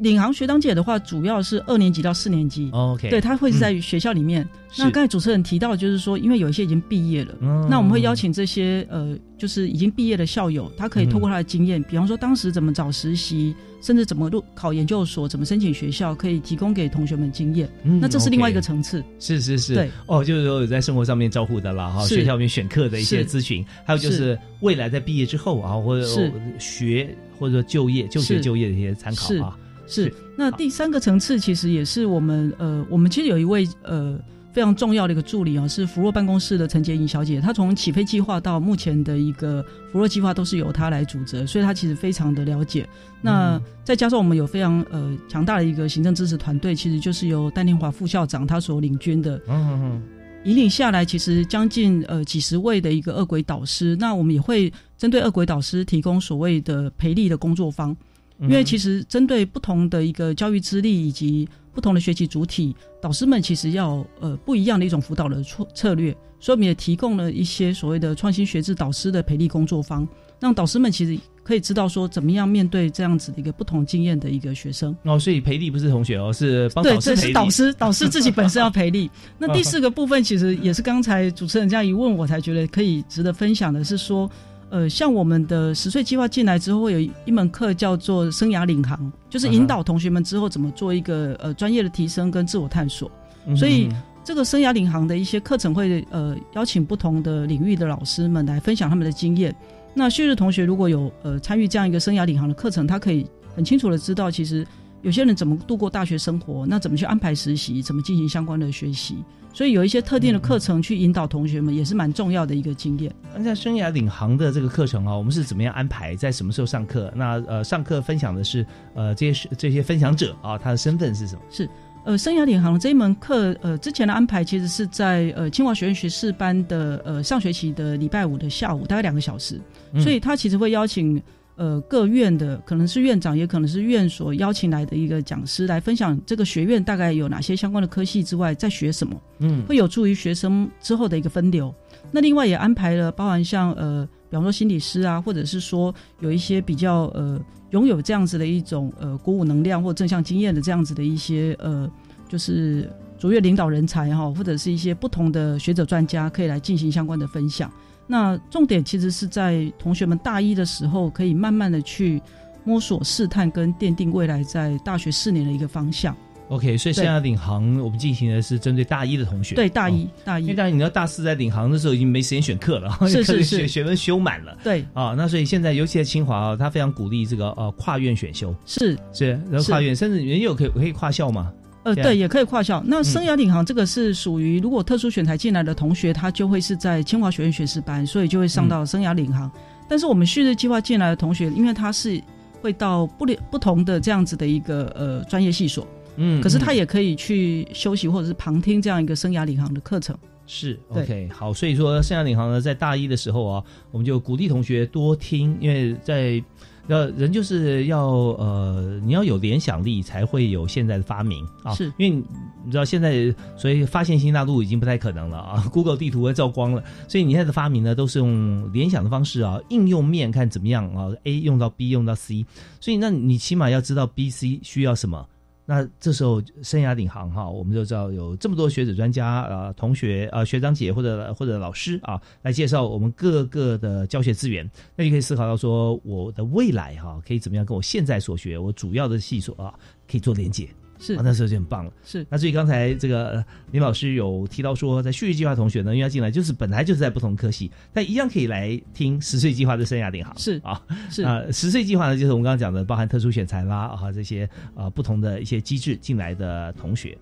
[0.00, 2.70] 领航学长姐的话，主要是二年级到四年级。
[2.72, 4.46] 哦 OK，对，他会是在学校里面。
[4.70, 7.66] 是那刚才主持人提到，就是说，因为有一些已经毕业了，嗯。
[7.70, 17.66] 那我们会邀请这些呃，就是已经毕业的校友，他可以透过他的经验，比方说当时怎么找实习，甚至怎么入考研究所，怎么申请学校，可以提供给同学们经验。
[17.82, 19.02] 嗯那这是另外一个层次。
[19.18, 19.90] 是是是，对。
[20.04, 24.38] 哦，就是说有在生活上面照顾的啦，哈，学校里面选课的一些咨询，还有就是是。
[24.60, 26.30] 未来在毕业之后啊，或者是。
[26.58, 29.38] 学或者说就业、就学、就业的一些参考是。
[29.38, 29.56] 啊。
[29.88, 34.18] 是，那第三个层次其实也是我们呃，我们其实有一位呃
[34.52, 42.86] 非常重要的一个助理啊，是福若办公室的陈洁莹小姐，她从起飞计划到目前的一个福若计划都是由她来主责，所以她其实非常的了解。
[43.22, 49.36] 那再加上我们有非常呃强大的一个行政支持团队，其实就是由戴天华副校长他所领军的。
[49.48, 50.02] 嗯嗯嗯。
[50.44, 57.94] 引领下来，其实将近呃几十位的一个恶鬼导师，那我们也会针对恶鬼导师提供所谓的培力的工作坊，
[58.40, 70.06] 因为其实针对不同的一个教育资历以及不同的学习主体，导师们其实要呃不一样的一种辅导的策策略，所以我们也提供了一些所谓的创新学制导师的培力工作坊，
[70.40, 74.96] 让导师们其实可以知道说怎么样面对这样子的一个不同经验的一个学生。
[75.04, 77.20] 哦，所以培力不是同学哦，是帮对，导师培力。
[77.22, 79.10] 这是导师，导师自己本身要培力。
[79.38, 84.30] 那第四个部分，其实也是刚才主持人这样一问，我才觉得可以值得分享的是说，
[84.70, 93.10] 呃，像我们的十岁计划进来之后，会有一门课叫做生涯领航，就是引导同学们之后怎么做一个呃专业的提升跟自我探索。
[93.46, 93.88] 嗯所以
[94.22, 99.54] 这个生涯领航的一些课程会呃邀请不同的领域的老师们来分享他们的经验。
[99.94, 103.26] 那旭日同学如果有呃参与这样一个生涯领航的课程，他可以
[103.56, 104.66] 很清楚的知道，其实
[105.02, 109.16] 有些人怎么度过大学生活，那怎么去安排实习，怎么进行相关的学习。
[109.54, 113.12] 所以有一些特定的课程去引导同学们，也是蛮重要的一个经验。
[113.34, 116.14] 那在生涯领航的这个课程啊，我们是怎么样安排？
[116.14, 117.12] 在什么时候上课？
[117.16, 121.40] 那呃，上课分享的是呃这些这些分享者啊，他的身份是什么？
[121.50, 121.68] 是
[122.04, 129.60] 呃，生涯领航这一门课，呃，之前的安排其实是在呃清华学院学士班的呃上学期的礼拜五的下午，大概两个小时，
[129.92, 131.20] 嗯所以他其实会邀请
[131.58, 141.74] 呃各院的，可能是院长，也可能是院所邀请来的一个讲师来分享这个学院大概有哪些相关的科系之外，在学什么，嗯会有助于学生之后的一个分流。
[142.10, 147.38] 那另外也安排了包含像呃，比方说心理师啊，或者是说有一些比较呃
[147.70, 151.90] 拥有这样子的一种呃鼓舞能量或正向经验的这样子的一些呃，
[152.28, 152.88] 就是
[153.18, 157.70] 卓越领导人才哈，或者是一些不同的学者专家可以来进行相关的分享。
[158.06, 162.22] 那重点其实是在同学们大一的时候，可以慢慢的去
[162.64, 166.16] 摸索、试探跟奠定未来在大学四年的一个方向。
[166.48, 174.56] OK，所以现在领航我们进行的是针对大一的同学，对大一哦大一因为当然你知道大四在领航的时候已经没时间选课了，是 是是学学分修满了。
[174.64, 181.52] 对啊，那所以现在尤其在清华啊，他非常鼓励这个呃跨院选修，是是，然后跨院，甚至也有可以可以跨校嘛。
[181.88, 182.82] 呃，对，也可以跨校。
[182.86, 189.50] 那嗯生涯领航这个是属于，如果特殊选材进来的同学，他就会是在清华学院学士班，所以就会上到生涯领航。
[189.88, 192.20] 但是我们旭日计划进来的同学，因为他是
[192.60, 200.16] 会到不连不同的这样子的一个呃专业系所，嗯可是他嗯也可以去休息或者是旁听这样一个生涯领航的课程。
[200.50, 206.42] 是 OK 好，所以说生涯领航呢，在大一的时候啊，我们就鼓励同学多听，因为在
[206.88, 211.72] 要人就是要呃，你要有联想力，才会有现在的发明啊。
[211.74, 212.24] 是因为你
[212.64, 222.44] 你知道现在，所以发现新大陆已经不太可能了啊， Google 地图会照光了，所以你现在的发明呢，都是用联想的方式啊，应用面看怎么样啊，A 用到 B 用到 C，
[222.80, 225.26] 所以那你起码要知道 B、C 需要什么。
[225.70, 239.74] 那这时候生涯领航哈，我们就知道有这么多学者专家啊同学啊学长姐或者或者老师啊来介绍我们各个的教学资源，那你可以思考到说我的未来哈、可以怎么样跟我现在所学我主要的系所啊
[240.10, 240.66] 可以做连接。
[240.98, 241.92] 是啊，那时候就很棒了。
[242.04, 250.36] 是，那所以刚才这个呃林老师有提到说，在旭日计划同学呢，因为他进来就是本来就是在不同科系，但一样可以来听十岁计划的生涯领航。
[250.38, 257.16] 是啊，是啊，十岁计划呢，就是我们刚刚讲的，包含特殊选材啦啊这些啊不同的一些机制进来的同学。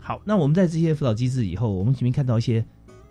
[0.00, 2.64] 好，那我们在这些辅导机制以后，我们前面看到一些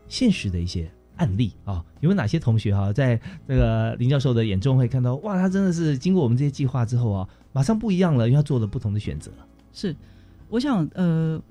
[0.08, 9.32] 现实的一些案例啊，有没有哪些同学哈、在那个林教授的眼中会看到，哇，他真的是经过我们这些计划之后啊，马上不一样了，因为他做了不同的选择。
[9.72, 9.96] 是，
[10.50, 11.42] 我想呃，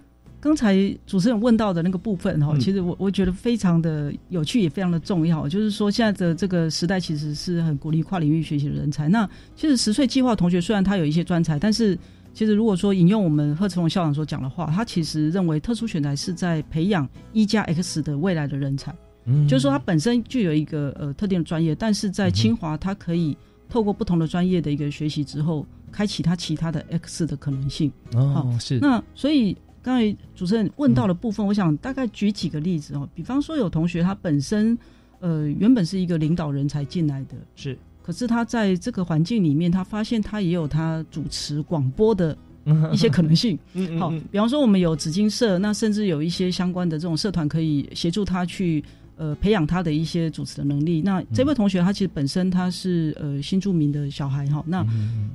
[0.41, 0.77] 刚才
[1.07, 5.49] 主持人问到的那个部分哈，嗯其实我我觉得非常的有趣，也非常的重要。
[5.49, 9.09] 就是说，现在的这个时代其实是很鼓励跨领域学习的人才。
[9.09, 11.99] 那其实十岁计划同学虽然他有一些专才，但是
[12.33, 18.95] 其实如果说引用我们贺成龙校长所讲的话，他其实认为特殊选材是在培养一加 X 的未来的人才。
[19.25, 23.37] 嗯就是说，他本身具有一个呃特定的专业，但是在清华，他可以
[23.69, 27.91] 透过不同的专业的一个学习之后，开启他其他的 X 的可能性。
[28.15, 28.79] 哦，是。
[28.81, 34.77] 那所以刚才主持人问到的部分，我想大概举几个例子哦，比方说有同学他本身
[35.21, 42.37] 呃原本是一个领导人才进来的，是，可是他在这个环境里面，他发现他也有他主持广播的
[42.93, 43.59] 一些可能性。
[43.75, 43.99] 嗯。
[43.99, 48.85] 好，比方说我们有紫金社，那甚至有一些相关的这种社团可以协助他去
[49.19, 51.03] 呃培养他的一些主持的能力。
[51.03, 54.87] 那这位同学他其实本身他是呃新住民的小孩哈，那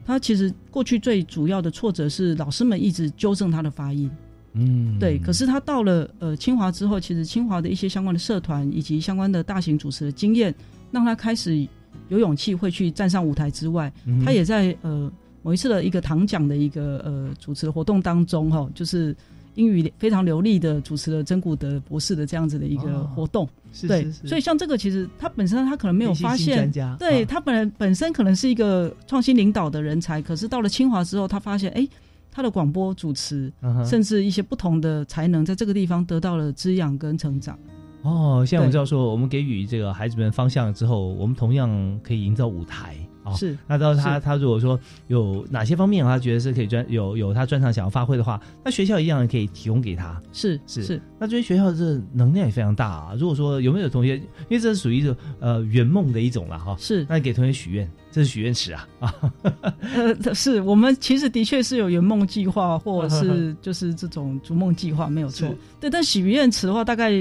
[0.03, 4.09] 他其实过去最主要的挫折是老师们一直纠正他的发音。
[4.53, 10.53] 嗯，对，可是他到了呃清华之后，其实清华的一些相关的社团以及相关的大型主持的经验，
[10.91, 11.67] 让他开始
[12.09, 14.23] 有勇气会去站上舞台之外，嗯。
[14.23, 15.11] 他也在呃
[15.41, 19.15] 某一次的一个堂讲的一个呃主持的活动当中哈、就是
[19.55, 23.47] 英语非常流利的主持了真古德博士的这样子的一个哦活动。
[23.71, 31.87] 是对，是是所以像这个其实他本身他可能没有发现对啊他本人本身可能是一个创新领导的人才，可是到了清华之后，他发现哎。
[32.35, 33.53] 他的广播主持，
[33.85, 37.55] 甚至一些不同的才能，在这个地方得到了滋养跟成长。
[38.01, 41.69] 哦，现在我们对知道说，我们给予这个孩子们方向之后，我们同样
[42.01, 43.33] 可以营造舞台啊。
[43.33, 50.21] 是那到他他如果说有哪些方面他觉得是可以专有有他专长想要发挥的话，那学校一样可以提供给他。
[50.31, 53.13] 是是是，那这些学校这能量也非常大啊。
[53.17, 59.13] 如果说有没有同学，因为这是属于一种呃圆梦的一种了哈，是那你给同学许愿，这是许愿池啊啊，
[59.95, 65.57] 呃，是我们其实的确是有圆梦计划，或者是 就是这种逐梦计划，没有错是。
[65.79, 67.11] 对，但许愿池的话，大概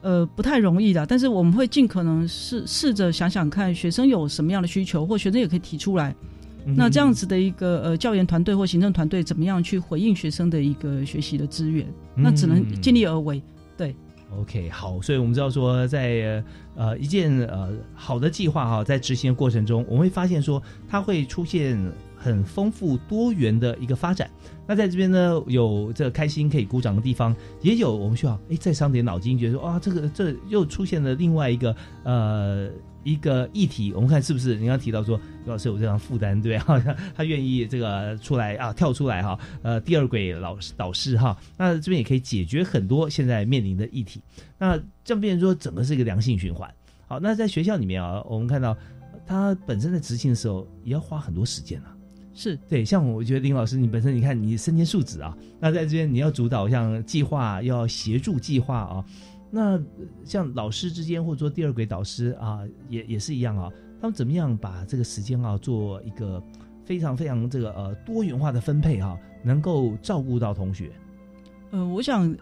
[0.00, 1.04] 呃不太容易的。
[1.06, 6.14] 但是我们会尽可能试试着想想看，学生有什么样的需求，或学生也可以提出来。
[6.66, 11.86] 嗯那这样子的一个呃教研团队或行政团队，怎么样去回应学生的一个学习的资源？
[12.14, 13.42] 那只能尽力而为。
[13.74, 13.96] 对
[14.38, 16.44] ，OK，好，所以我们知道说在，
[16.74, 21.80] 呃一件呃好的计划哈，在执行的过程中，我们会发现说它会出现
[22.18, 24.28] 很丰富多元的一个发展。
[24.66, 32.68] 那在这边呢，有这个开心可以鼓掌的地方，也有我们需要哎再伤点脑筋，觉得说啊，这个这又出现了另外一个呃
[33.02, 34.56] 一个议题，我们看是不是？
[34.56, 44.20] 你刚提到说尤老师有这样负担，对哈，他他愿意这个出来啊，跳出来哈，呃，第二轨老师导师哈，那这边也可以解决很多现在面临的议题。
[44.58, 46.70] 那这样变成说整个是一个良性循环。
[47.06, 48.76] 好，那在学校里面啊，我们看到
[49.26, 51.94] 他本身在执行的时候也要花很多时间啊。
[52.40, 59.04] 是对，像我觉得林老师，你本身你看你身兼数职啊，那在这边你要主导像计划，要协助计划啊，
[59.50, 59.82] 那呃
[60.24, 63.68] 像老师之间或者说第二轨导师啊，也也是一样啊，
[64.00, 66.40] 他们怎么样把这个时间啊做一个
[66.84, 70.92] 非常非常这个呃多元化的分配哈、能够照顾到同学。
[71.72, 72.32] 呃，我想，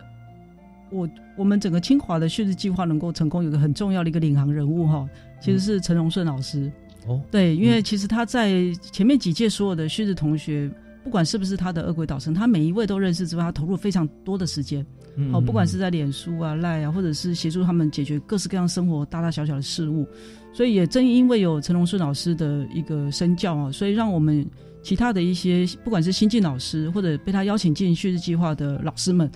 [0.91, 5.09] 我我们整个清华的旭日计划能够成功，有个很重要的一个领航人物哈，
[5.41, 6.71] 其实是陈荣顺老师。
[7.07, 10.71] 哦，对，因为其实他在前面几届所有的旭日同学，
[11.05, 14.85] 不管是不是他的二轨导生，他每一位都认识之外，他投入非常多的时间。
[15.19, 20.07] 嗯哦，不管是在脸书啊、赖啊，或者是协助他们解决各式各样生活大大小小的事物，
[20.53, 24.47] 所以也正因为有陈龙顺老师的一个身教啊，所以让我们
[24.83, 29.31] 其他的一些不管是新进老师或者被他邀请进旭日计划的老师们，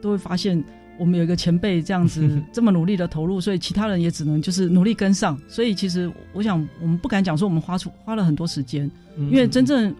[0.00, 0.64] 都会发现
[0.98, 5.40] 我们有一个前辈这样子 这么努力的投入，所以其他人也只能就是努力跟上。
[5.48, 9.94] 所以其实我想，我们不敢讲说我们花出花了很多时间，嗯因为真正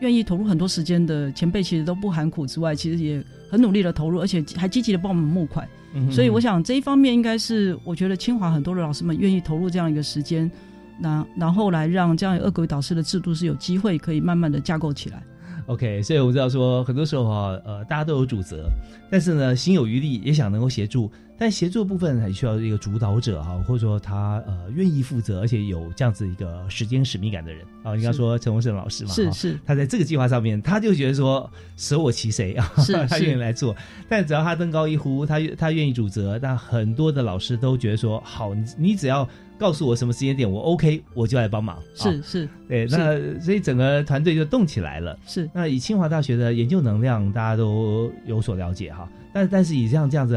[0.00, 5.68] 愿意投入很多时间的前辈，其实都不含苦之外，其实也很努力的投入，而且还积极的帮我们募款。
[5.94, 10.50] 嗯所以我想这一方面应该是我觉得清华很多的老师们愿意投入这样一个时间，
[10.98, 15.22] 那然后来让这样恶鬼导师的制度是有机会可以慢慢的架构起来。
[15.66, 18.68] OK，所以我们知道说，很多时候哈，呃，大家都有主责，
[19.10, 21.10] 但是呢，心有余力也想能够协助，
[21.42, 27.96] 但协助的部分还需要一个主导者哈，或者说他呃愿意负责，而且有这样子一个时间使命感的人啊。
[27.96, 33.74] 你刚刚说陈洪胜老师嘛，哈是是他在这个计划上面，他就觉得说舍我其谁啊，是他愿意来做，
[34.08, 39.28] 但只要他登高一呼，他他愿意主责，但很多的老师都觉得说，好，你你只要
[39.58, 41.74] 告诉我什么时间点，我 OK，我就来帮忙。
[41.76, 45.18] 啊是是，对，那所以整个团队就动起来了。
[45.26, 49.10] 是，那以清华大学的研究能量，大家都有所了解哈。
[49.34, 50.36] 但但是以这样这样子，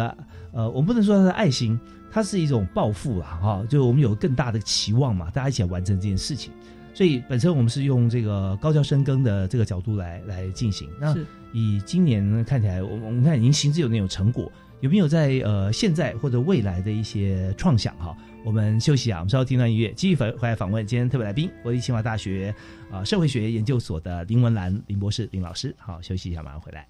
[0.56, 1.78] 呃，我们不能说它是爱心，
[2.10, 3.66] 它是一种抱负啦哈。
[3.70, 6.52] 就我们有更大的期望嘛，大家一起来完成这件事情。
[6.94, 10.90] 所以本身我们是用这个高教深耕的这个角度来来进行。
[10.98, 11.14] 那
[11.52, 14.50] 以今年看起来，我们我们看已经行之有那种成果，
[14.80, 18.16] 有没有在呃现在或者未来的一些创想哈？
[18.46, 22.56] 我们休息啊，我们稍后听段音乐，继续回回来访问今天特别来宾，国立清华大学
[22.90, 25.76] 啊、社会学研究所的林文兰林博士林老师。
[25.78, 26.88] 好，休息一下，马上回来。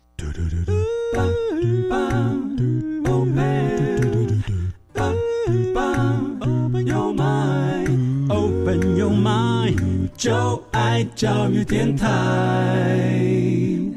[6.42, 12.08] Open your mind, open your mind 就爱教育电台。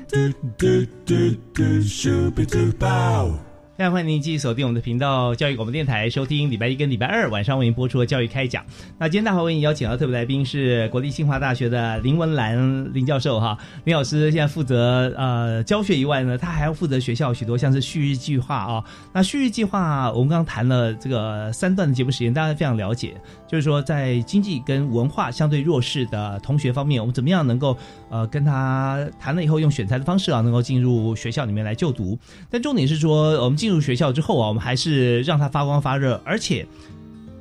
[0.08, 0.18] 嘟
[0.58, 1.14] 嘟嘟
[1.54, 3.47] 嘟，Super Duper。
[3.79, 8.65] 非常欢迎您继续锁定我们的频道教育广播电台，收听礼拜一跟礼拜二晚上为您播出的教育开讲。
[8.99, 18.83] 那今天大华为您邀请到特别来宾是国立清华大学的林文兰林教授哈，林老师现在负责呃教学以外呢，他还要负责学校许多像是旭日计划啊。
[19.13, 23.15] 那旭日计划我们刚刚谈了这个三段的节目时间，大家非常了解，
[23.47, 27.79] 就是说在经济跟文化相对弱势的同学方面，我们怎么样能够
[28.11, 32.19] 呃跟他谈了以后，用选材的方式啊，能够进入学校里面来就读。
[32.51, 36.67] 但重点是说，我们进进入学校之后啊，我们还是让他发光发热，而且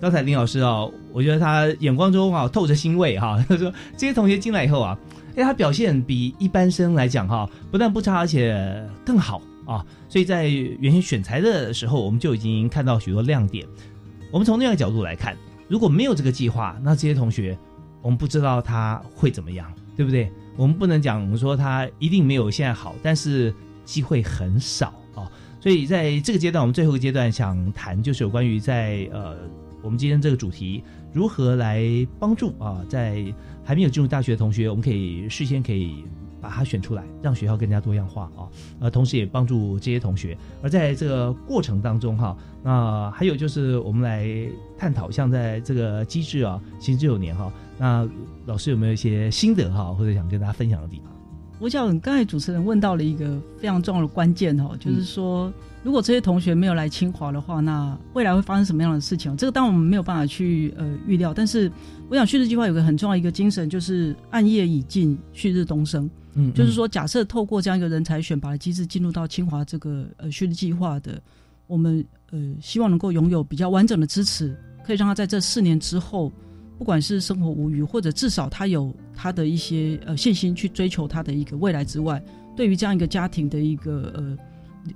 [0.01, 4.99] 刚才林老师啊，我觉得他眼光中啊透着欣慰哈， 他说这些同学进来以后啊，
[5.37, 13.65] 哎，他表现比一般生来讲哈，不但不差，而且更好啊，所以在原先选材的时候，我们就已经看到许多亮点。
[14.29, 15.33] 我们从另外一个角度来看，
[15.69, 17.57] 如果没有这个计划，那这些同学
[18.01, 20.29] 我们不知道他会怎么样，对不对？
[20.57, 23.53] 我们不能讲说他一定没有现在好，但是
[23.85, 24.93] 机会很少。
[25.67, 29.35] 所以在这个阶段，我们最后一个阶段想谈就是有关于在呃
[29.81, 31.85] 我们今天这个主题如何来
[32.17, 33.21] 帮助啊，在
[33.65, 36.05] 还没有进入大学的同学，我们可以事先可以
[36.39, 38.47] 把它选出来，让学校更加多样化啊，
[38.79, 40.37] 呃，同时也帮助这些同学。
[40.63, 48.09] 而在这个过程当中哈，那还有就是我们来探讨，像在这个机制啊行之有年哈，那
[48.45, 51.11] 老师有没有一些心得哈，或者想跟大家分享的地方？
[51.59, 55.51] 我想刚才主持人问到了一个非常重要的关键哦，就是说，
[55.83, 59.35] 如果这些同学没有来清华的话，那未来会发生什么样的事情？
[59.35, 61.33] 这个当然我们没有办法去呃预料。
[61.33, 61.71] 但是，
[62.09, 66.07] 我想旭日计划有个很重要一个精神，就是暗夜已尽，旭日东升。
[66.35, 71.19] 嗯，就是说，假设透过这样一个人才选拔的机制进入到清华这个呃旭日计划的，
[71.65, 74.55] 我们呃希望能够拥有比较完整的支持，
[74.85, 76.31] 可以让他在这四年之后。
[76.77, 82.21] 不管是生活无余，或者至少他有他的一些呃信心去追求他的一个未来之外，
[82.55, 84.37] 对于这样一个家庭的一个呃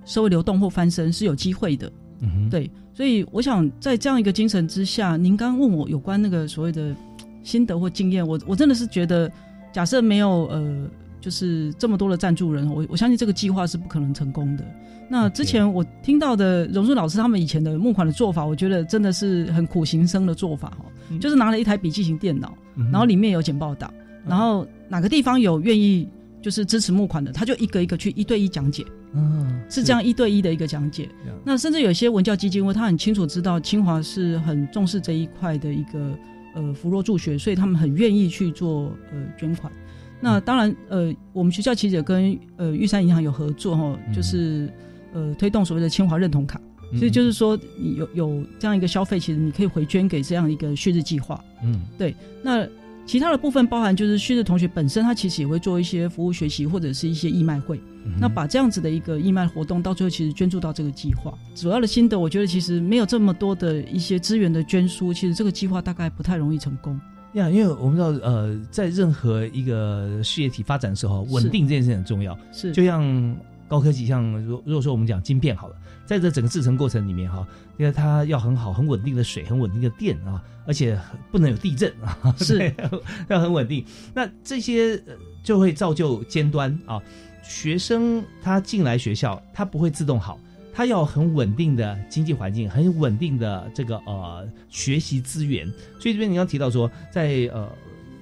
[0.05, 1.91] 社会流动或翻身是有机会的。
[2.19, 6.95] 嗯对，所以我想在这样一个精神之下，您刚问我有关那个所谓的
[7.41, 9.31] 心得或经验，我我真的是觉得，
[9.73, 10.87] 假设没有呃
[11.19, 14.63] 就是这么多的赞助人，我我相信这个计划是不可能成功的。
[15.09, 20.85] 那之前我听到的荣顺老师他们以前的募款的做法，我觉得真的是很苦行僧的做法哈，
[21.19, 22.53] 就是拿了一台笔记型电脑，
[22.91, 23.93] 然后里面有简报档，
[24.27, 26.07] 然后哪个地方有愿意
[26.41, 31.09] 就是支持募款的，他就一个一个去一对一讲解，嗯，是这样一对一的一个讲解。
[31.43, 36.17] 那甚至有些文教基金会，他很清楚知道清华是很重视这一块的一个
[36.55, 39.71] 呃扶弱助学，所以他们很愿意去做呃捐款。
[40.19, 44.71] 那当然呃，我们学校其实也跟呃玉山银行有合作哈，就是。
[45.13, 46.57] 呃，推动所谓的清华认同卡，
[46.97, 51.43] 所以就是说，你有有这样一个消费，其实你可以回捐给这样一个旭日计划。
[51.63, 52.15] 嗯，对。
[52.43, 52.67] 那
[53.05, 57.79] 其他的部分包含就是旭日同学本身，他其实也会做一些服务学习或者是一些义卖会。
[58.19, 61.33] 那把这样子的一个义卖活动，到最后其实捐助到这个计划。
[61.55, 66.99] 主要的心得，我觉得其实没有这么多的一些资源的捐输，其实这个计划大概不太容易成功。
[67.33, 72.37] 呀，因为我们知道，呃，在任何一个事业体发展的时候，稳定这件事很重要。
[72.51, 73.35] 是，就像。
[73.71, 75.75] 高科技像如如果说我们讲晶片好了，
[76.11, 77.47] 在这整个制成过程里面哈，
[77.77, 80.99] 因为它要很好、很稳定的水、很稳定的电啊，而且
[81.31, 82.73] 不能有地震啊，是
[83.29, 83.85] 要很稳定。
[84.13, 85.01] 那这些
[85.41, 87.01] 就会造就尖端啊，
[87.41, 90.37] 学生他进来学校，他不会自动好，
[90.73, 95.65] 他要很稳定的经济环境，很稳定的这个呃学习资源。
[95.97, 97.71] 所以这边你刚提到说，在呃。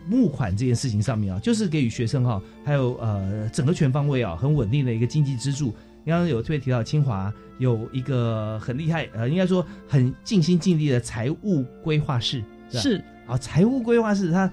[0.07, 5.71] 募款这件事情上面啊，就是给予学生哈，还有呃整个全方位啊，很稳定的一个经济支柱。
[6.03, 14.51] 你刚刚有特别提到清华有一个很厉害呃，应该说很尽心尽力的财务规划室，是啊，财务规划室他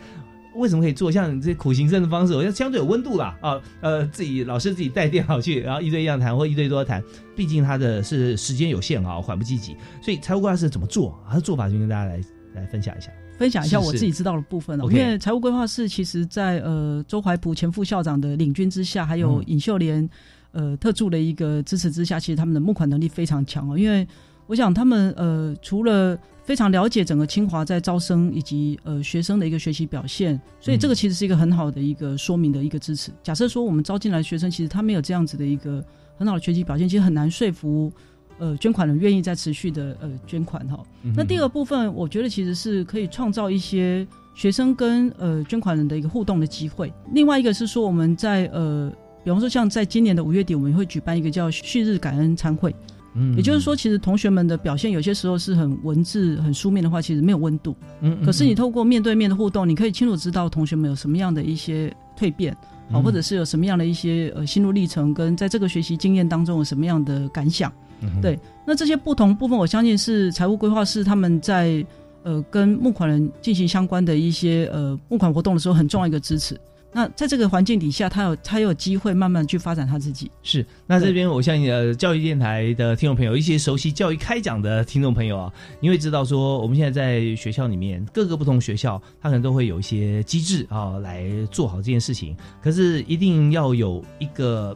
[0.55, 2.33] 为什么可以做像你这苦行僧的方式？
[2.35, 7.03] 我觉得相对有温度啦啊，呃，自己老师自己带电脑去，然后一对一样谈或一对多谈，
[7.35, 11.19] 毕竟他的是时间有限啊，缓不积极，所以财务规划室怎么做？
[11.29, 12.21] 他的做法就跟大家来
[12.55, 13.11] 来分享一下。
[13.39, 20.09] 分享一下我自己知道的部分哦，因为财务规划室其实，在呃周怀普前副校长的领军之下，还有尹秀莲
[20.57, 23.79] 呃特助的一个支持之下，其实他们的募款能力非常强哦。
[23.79, 24.07] 因为
[24.47, 33.13] 我想他们呃除了非常了解整个清华在招生以及呃学生的一个学习表现，所以这个其实是一个很好的一个说明的一个支持。
[33.23, 35.85] 假设说我们招进来学生，其实他没有这样子的一个
[36.17, 37.93] 很好的学习表现，其实很难说服。
[38.39, 40.79] 呃，捐款人愿意再持续的呃捐款哈。
[41.17, 46.93] 那第二部分，我觉得其实是可以创造一些学生跟呃捐款人的一个互动的机会。
[47.15, 48.93] 另外一个是说，我们在呃，
[49.27, 52.73] 比方说像在今年的五月底，我们会举办一个叫旭日感恩餐会。
[53.13, 57.75] 嗯也就是说，其实同学们的表现有些时候是很文字、很书面的话，其实没有温度。
[58.01, 62.57] 嗯可是你透过面对面的互动，你可以清楚知道同学们有什么样的一些蜕变，
[62.89, 67.73] 好、嗯或者是有什么样的一些呃心路历程，跟在这个学习经验当中有什么样的感想。
[68.03, 71.85] 嗯对，那这些不同部分，我相信是财务规划师他们在
[72.23, 76.57] 呃跟募款人进行相关的一些呃募款活动的时候很重要一个支持。
[76.97, 80.31] 那在这个环境底下，他有他有机会慢慢去发展他自己。
[80.43, 92.35] 是，那这边我相信呃，教育电台的听众朋友，一些熟悉教育开讲的听众朋友啊，你会知道说，我们现在在学校里面各个不同学校，他可能都会有一些机制啊来做好这件事情。
[92.63, 94.75] 可是一定要有一个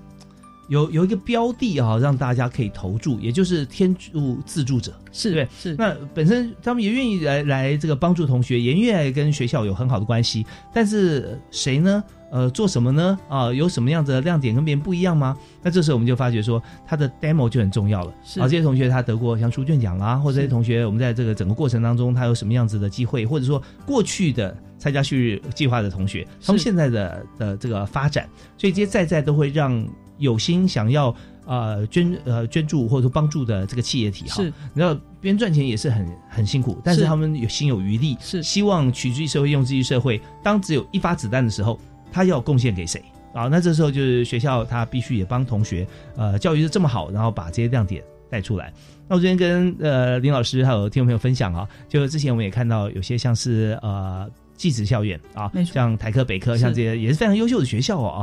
[0.70, 5.74] 有有一个标的啊，让大家可以投注，也就是天助自助者，是对是。
[5.76, 12.02] 那本身他们也愿意来来这个帮助同学，也愿意跟学校有很好的关系，但是谁呢？
[12.32, 13.18] 呃，做什么呢？
[13.28, 15.36] 啊，有什么样子的亮点跟别人不一样吗？
[15.64, 18.14] 那这时候我们就发觉说，他的 demo 就很重要了。
[18.24, 29.84] 是啊，这些同学他得过像书卷奖啦，或者这些同学我们在这个整个过程当中，他有什么样子的机会，或者说过去的参加旭日计划的同学，他们现在的的这个发展，所以这些在在都会让
[30.20, 31.12] 有心想要
[31.46, 40.20] 呃捐呃捐助或者说帮助的这个企业体哈，是你知道别人赚钱也是很很辛苦，但是是他们有心有余力，是希望取之于社会，用之于社会。
[40.42, 41.76] 当只有一发子弹的时候，
[42.12, 43.02] 他要贡献给谁
[43.34, 43.48] 啊？
[43.48, 48.72] 那这时候就是学校，他必须也帮同学，呃，教育的这么好，然后把这些亮点带出来。
[49.08, 54.30] 那我昨天跟呃林老师还有听众朋友分享啊，就之前我们也看到有些像是呃
[54.60, 58.20] 技职校院啊，像台科、北科，像这些也是非常优秀的学校哦啊。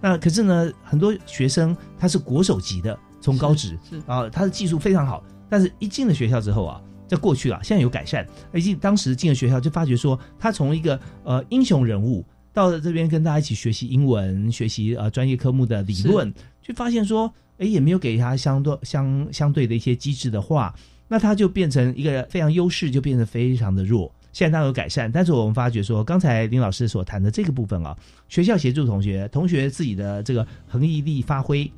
[0.00, 3.76] 那可是呢，很多学生他是国手级的，从高职
[4.06, 6.80] 啊，他的技术非常好，但是一进了学校之后啊。
[7.08, 8.24] 在过去啊，现在有改善。
[8.52, 16.32] 而且当时进了学校，就发觉说，他从一个呃英雄人物，到了这边跟大家一起学习英文，学习呃专业科目的理论，
[16.62, 17.28] 就发现说，
[17.58, 20.72] 哎，也没有给他相对相相对的一些机制的话，
[21.08, 24.14] 那他就变成一个非常优势，就变得非常的弱。
[24.32, 27.96] 现在当然有改善，但是我们发觉说，刚才林老师所谈的这个部分啊，
[28.28, 31.70] 学校协助同学，同学自己的这个恒毅力发挥，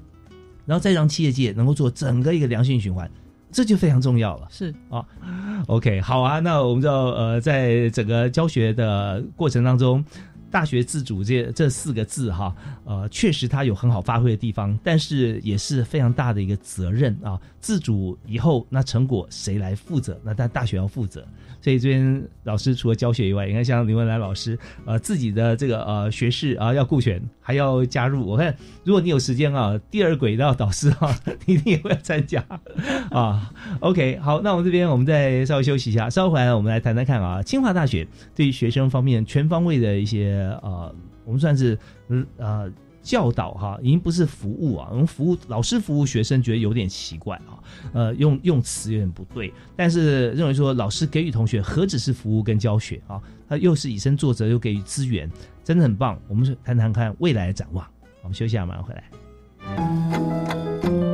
[0.66, 3.11] 然后再让企业界能够做整个一个良性循环。
[3.50, 5.05] 这就非常重要了，是啊
[5.66, 10.03] ，OK，好啊，那我们知道，呃，在整个教学的过程当中，
[10.50, 17.38] 大学自主这这四个字哈，呃，确实它有很好发挥的地方，但是也是非常大的一个责任啊。
[17.61, 20.18] 自主以后，那成果谁来负责？
[20.24, 21.22] 那但大学要负责。
[21.62, 28.26] 所以这边老师除了教学以外，你看像林文兰老师，呃，自己的这个呃学士啊要顾全，还要加入。
[28.26, 28.54] 我看
[28.84, 32.44] 如果你有时间啊，第二轨道导师啊，你一定也会参加
[33.10, 33.50] 啊。
[33.78, 38.04] OK，好，那我们这边我们再稍微休息一下，稍后回来我们来谈谈看啊，清华大学
[38.34, 40.92] 对于学生方面全方位的一些呃，
[41.24, 41.78] 我们算是
[42.38, 42.68] 呃。
[43.03, 47.59] 教导哈，已经不是服务啊，我们服务老师服务学生，觉得有点奇怪啊，
[47.92, 55.28] 呃，用用词有点不对，但是认为说老师给予同学何止是服务跟教学啊，他又是以身作则，又给予资源，
[55.64, 56.18] 真的很棒。
[56.28, 57.84] 我们谈谈看未来的展望。
[58.22, 61.11] 我们休息一下，马上回来。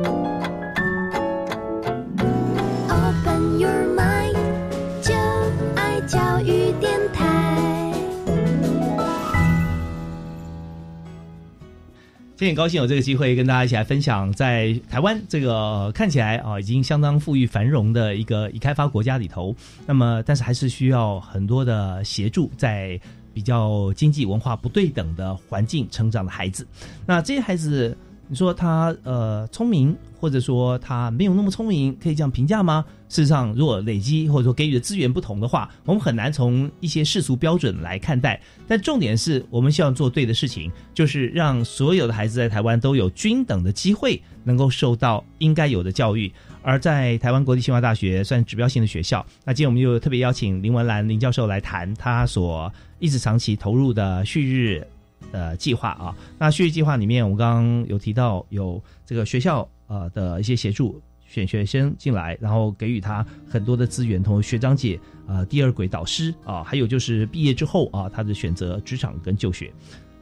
[12.39, 19.53] 今天很高兴有这个机会跟大家一起来分享，在台湾这个、看起来啊已经相当富裕繁荣的一个已开发国家里头，
[19.85, 22.97] 那么但是还是需要很多的协助，在
[23.33, 26.65] 比较经济文化不对等的环境成长的孩子，
[27.05, 27.97] 那这些孩子。
[28.31, 32.85] 你说他呃聪明，或者说他没有那么聪明，可以这样评价吗？
[33.09, 38.39] 事实上，如果累积或者说给予的资源不同的话，我们很难从一些世俗标准来看待。
[38.67, 46.31] 但重点是我们希望做对的事情，就是让所有的孩子在台湾都有均等的机会，能够受到应该有的教育。
[46.61, 54.87] 而在台湾国立清华大学算指标性的学校，那今天我们又特别邀请林文兰林教授来谈他所一直长期投入的旭日。
[55.33, 60.99] 的计划啊，那旭日计划里面，我刚刚有提到有这个学校呃的一些协助，
[61.29, 69.71] 选学生进来，然后给予他很多的资源，同学长姐呃第二轨导师啊，还有就是毕业之后啊，他的选择职场跟就学。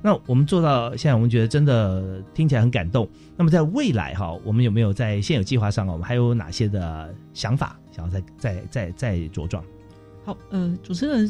[0.02, 3.08] 那我们做到现在，我们觉得真的听起来很感动。
[3.38, 9.64] 那么在未来哈，我们有没有在现有计划上，我们还有哪些的想法，想要再再再再茁壮？
[10.26, 11.28] 好，呃，主持人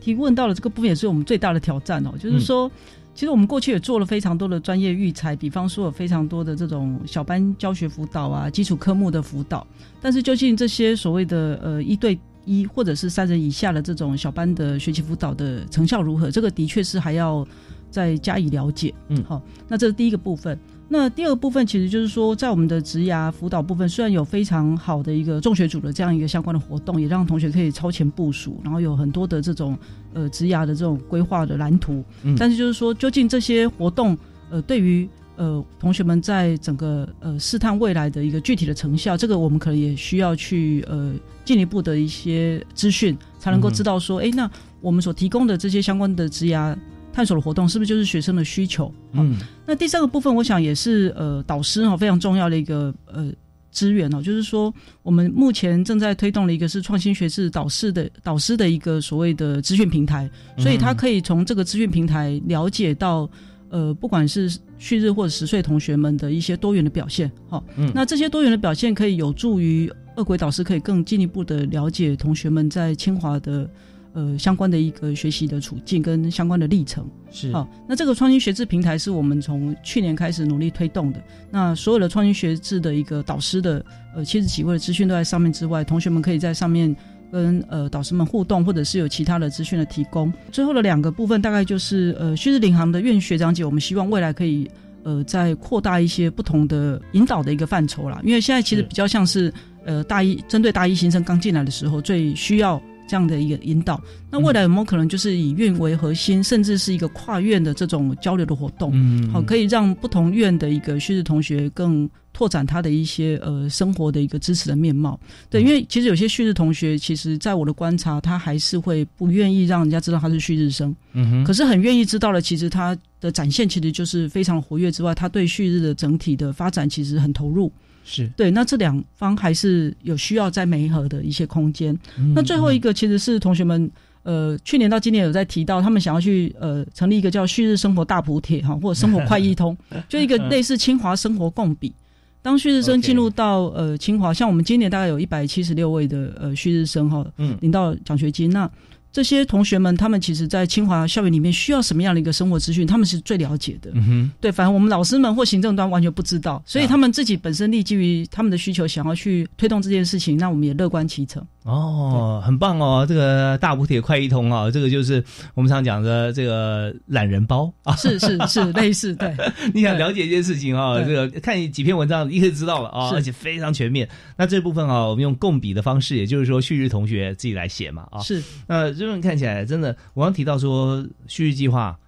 [0.00, 2.66] 提问到了这个部分，也是我们最大的挑战哦，就是说。
[2.66, 2.70] 嗯
[3.18, 9.66] 其实我们过去也做了非常多的专业育才，比方说有非常多的这种小班教学辅导啊，基础科目的辅导。
[10.00, 16.30] 但是究竟这些所谓的呃一对一或者是三人以下的这种小班的学习辅导的成效如何？
[16.30, 17.44] 这个的确是还要
[17.90, 18.94] 再加以了解。
[19.08, 20.56] 嗯，好，那这是第一个部分。
[20.90, 29.76] 那第二个部分其实就是说，在我们的职涯辅导部分，虽然有非常好的一个中学组的这样一个相关的活动，也让同学可以超前部署，然后有很多的这种
[30.14, 32.02] 呃职涯的这种规划的蓝图。
[32.22, 34.16] 嗯但是就是说，究竟这些活动
[34.48, 41.14] 呃对于呃同学们在整个呃试探未来的一个具体的成效，这个我们可能也需要去呃
[41.44, 46.74] 进一步的一些资讯，才能够嗯知道说，哎、那我们所提供的这些相关的职涯
[47.12, 48.92] 探索的活动，是不是就是学生的需求？
[49.12, 49.36] 嗯
[49.66, 53.32] 那第三个部分，我想也是呃导师哈、非常重要的一个呃
[53.70, 63.28] 资源哦，就是说我们目前正在推动的一个是创新学士导师的导师的一个所谓的资讯平台，所以他可以从这个资讯平台了解到。
[63.70, 73.70] 呃，不管是旭日或者十岁同学们的一些多元的表现，哈、嗯那这些多元的表现可以有助于二轨导师可以更进一步的了解同学们在清华的
[74.18, 77.08] 呃相关的一个学习的处境跟相关的历程。
[77.30, 81.22] 是好，那这个创新学制平台是我们从去年开始努力推动的。
[81.52, 83.84] 那所有的创新学制的一个导师的
[84.16, 86.94] 呃七十几位的资讯都在上面之外，同学们可以在上面
[87.30, 90.32] 跟呃导师们互动，或者是有其他的资讯的提供。
[90.50, 94.68] 最后的两个部分大概就是呃旭日领航的院学长姐，我们希望未来可以
[95.04, 99.52] 呃再扩大一些不同的引导的一个范畴啦，因为现在其实比较像是
[99.84, 102.82] 呃大一针对大一新生刚进来的时候最需要。
[103.08, 104.00] 这样的一个引导，
[104.30, 108.90] 那未来有没有可能就是以院为核心，甚至是一个跨院的这种交流的活动？
[108.92, 112.08] 嗯好，可以让不同院的一个旭日同学更
[112.38, 115.18] 拓展他的一些呃生活的一个支持的面貌。
[115.50, 127.72] 对，因为其实有些旭日同学，其实在我的观察，他还是会不愿意让人家知道他是旭日生，嗯哼可是很愿意知道了，其实他的展现其实就是非常活跃之外，他对旭日的整体的发展其实很投入。
[128.04, 131.92] 是对，那这两方还是有需要在媒合的一些空间。
[132.16, 133.90] 嗯那最后一个其实是同学们。
[134.24, 139.74] 呃，去年到今年有在提到，他们想要去呃成立一个叫“旭日生活大补帖”哈，或者“生活快易通”，
[140.06, 141.94] 就一个 类似清华生活共笔。
[142.40, 148.50] 当旭日生 OK 进入到呃清华，像我们今年大概有一百七十六位的呃旭日生哈，嗯领到奖学金。
[148.50, 148.70] 那
[149.10, 153.90] 这些同学们，他们其实在清华校园里面需要什么样的一个生活资讯，他们是最了解的。
[153.94, 161.44] 嗯哼，对，反正我们老师们或行政端完全不知道，所以啊他们自己本身立基于他们的需求，想要去推动这件事情，那我们也乐观其成。
[161.64, 163.04] 哦，很棒哦！
[163.06, 169.36] 这个大补帖快一通啊，这个就是我们常讲的这个懒人包 啊，是是是，类似对。
[169.74, 174.08] 你想了解一件事情啊，对这个看几篇文章立刻知道了啊，是而且非常全面。
[174.38, 178.20] 那这部分啊，我们用共笔的方式，也就是说旭日同学自己来写嘛啊。
[178.20, 178.42] 是。
[178.66, 181.98] 那这份看起来真的，我刚提到说旭日计划。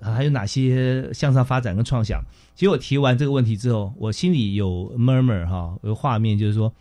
[0.00, 2.18] 还有哪些向上发展跟创想？
[2.54, 6.72] 其实我提完这个问题之后，我心里有 murmur 哈，有画面就是说，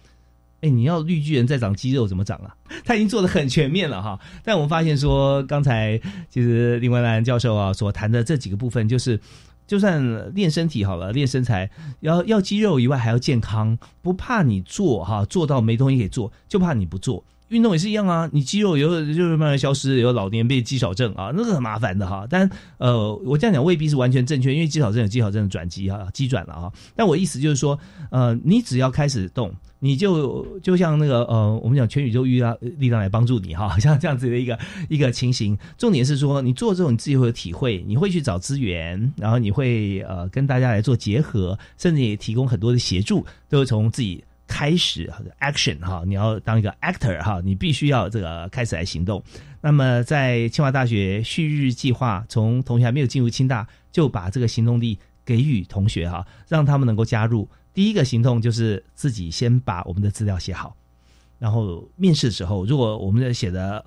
[0.62, 2.56] 哎，你要绿巨人再长肌肉怎么长啊？
[2.86, 4.18] 他已经做的很全面了哈。
[4.46, 6.00] 但我们发现说，刚才
[6.30, 9.20] 其实林文兰教授啊所谈的这几个部分，就是
[9.68, 17.26] 就算练身体好了，练身材，要要肌肉以外还要健康，不怕你做哈，做到没东西可以做，就怕你不做。
[17.52, 22.26] 运动也是一样啊，你肌肉有就是慢慢消失，有老年变肌少症啊，那个很麻烦的哈。
[22.30, 26.72] 但呃，我这样讲未必是完全正确，因为肌少症有肌少症的转机啊，肌转了啊。
[26.96, 27.78] 但我意思就是说，
[28.10, 35.58] 呃，你只要开始动，你就就像那个呃，我们讲全宇宙力量力量来帮助你哈，像这样子的一个一个情形。
[35.78, 44.24] 重点是说，你做这种你自己会有体会，你会去找资源，然后你会呃跟大家来做结合，甚至也提供很多的协助，都是从自己。
[44.52, 49.24] 开始 action 哈，你要当一个 actor 哈，你必须要这个开始来行动。
[49.62, 57.48] 那么在清华大学旭日计划，从同学还没有进入清大，就把这个行动力给予同学哈，让他们能够加入。
[57.74, 60.76] 第一个行动就是自己先把我们的资料写好，
[61.40, 63.86] 然后面试的时候，如果我们的写的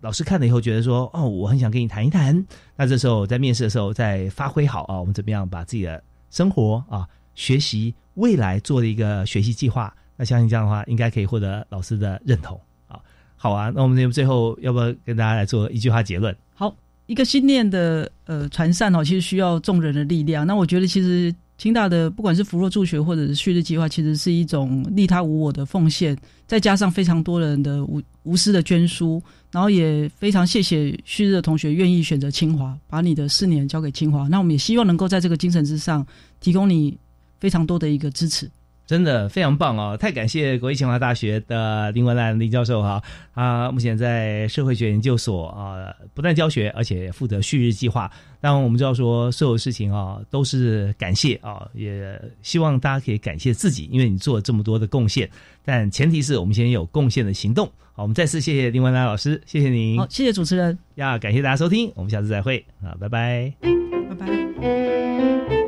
[0.00, 7.94] 老师看了以后觉得说，哦，我很想跟你谈一谈，那这时候在面试的时候再发挥好啊，我们怎么样把自己的生活啊、学习。
[8.20, 13.00] 未来做的一个学习计划，那相信这样的话，应该可以获得老师的认同啊。
[13.34, 16.36] 好啊，那我们最后要不要跟大家来做一句话结论？
[16.54, 16.74] 好，
[17.06, 20.46] 一个信念的呃传散哦，其实需要众人的力量。
[20.46, 26.14] 那我觉得其实清大的不管是扶弱助学或者是旭日计划，其实是一种利他无我的奉献，
[26.46, 34.28] 再加上非常多人的无无私的捐书，然后也非常谢谢旭日的同学愿意选择清华，把你的四年交给清华。
[34.28, 36.06] 那我们也希望能够在这个精神之上，
[36.40, 36.94] 提供你。
[37.40, 38.48] 非常多的一个支持，
[38.86, 39.96] 真的非常棒哦！
[39.96, 43.02] 太感谢国立清华大学的林文兰林教授哈，
[43.34, 48.10] 啊，目前在社会学研究所啊不但教学，而且负责旭日计划。
[48.40, 55.30] 当然，我们知道说所有事情啊都是感谢啊，也希望大家可以感谢自己，因为你做了这么多的贡献。
[55.64, 57.70] 但前提是我们先有贡献的行动。
[57.92, 59.98] 好，我们再次谢谢林文兰老师，谢谢您。
[59.98, 63.52] 好，谢谢主持人呀，感谢大家收听，我们下次再会啊，拜拜。
[63.60, 65.59] 拜拜。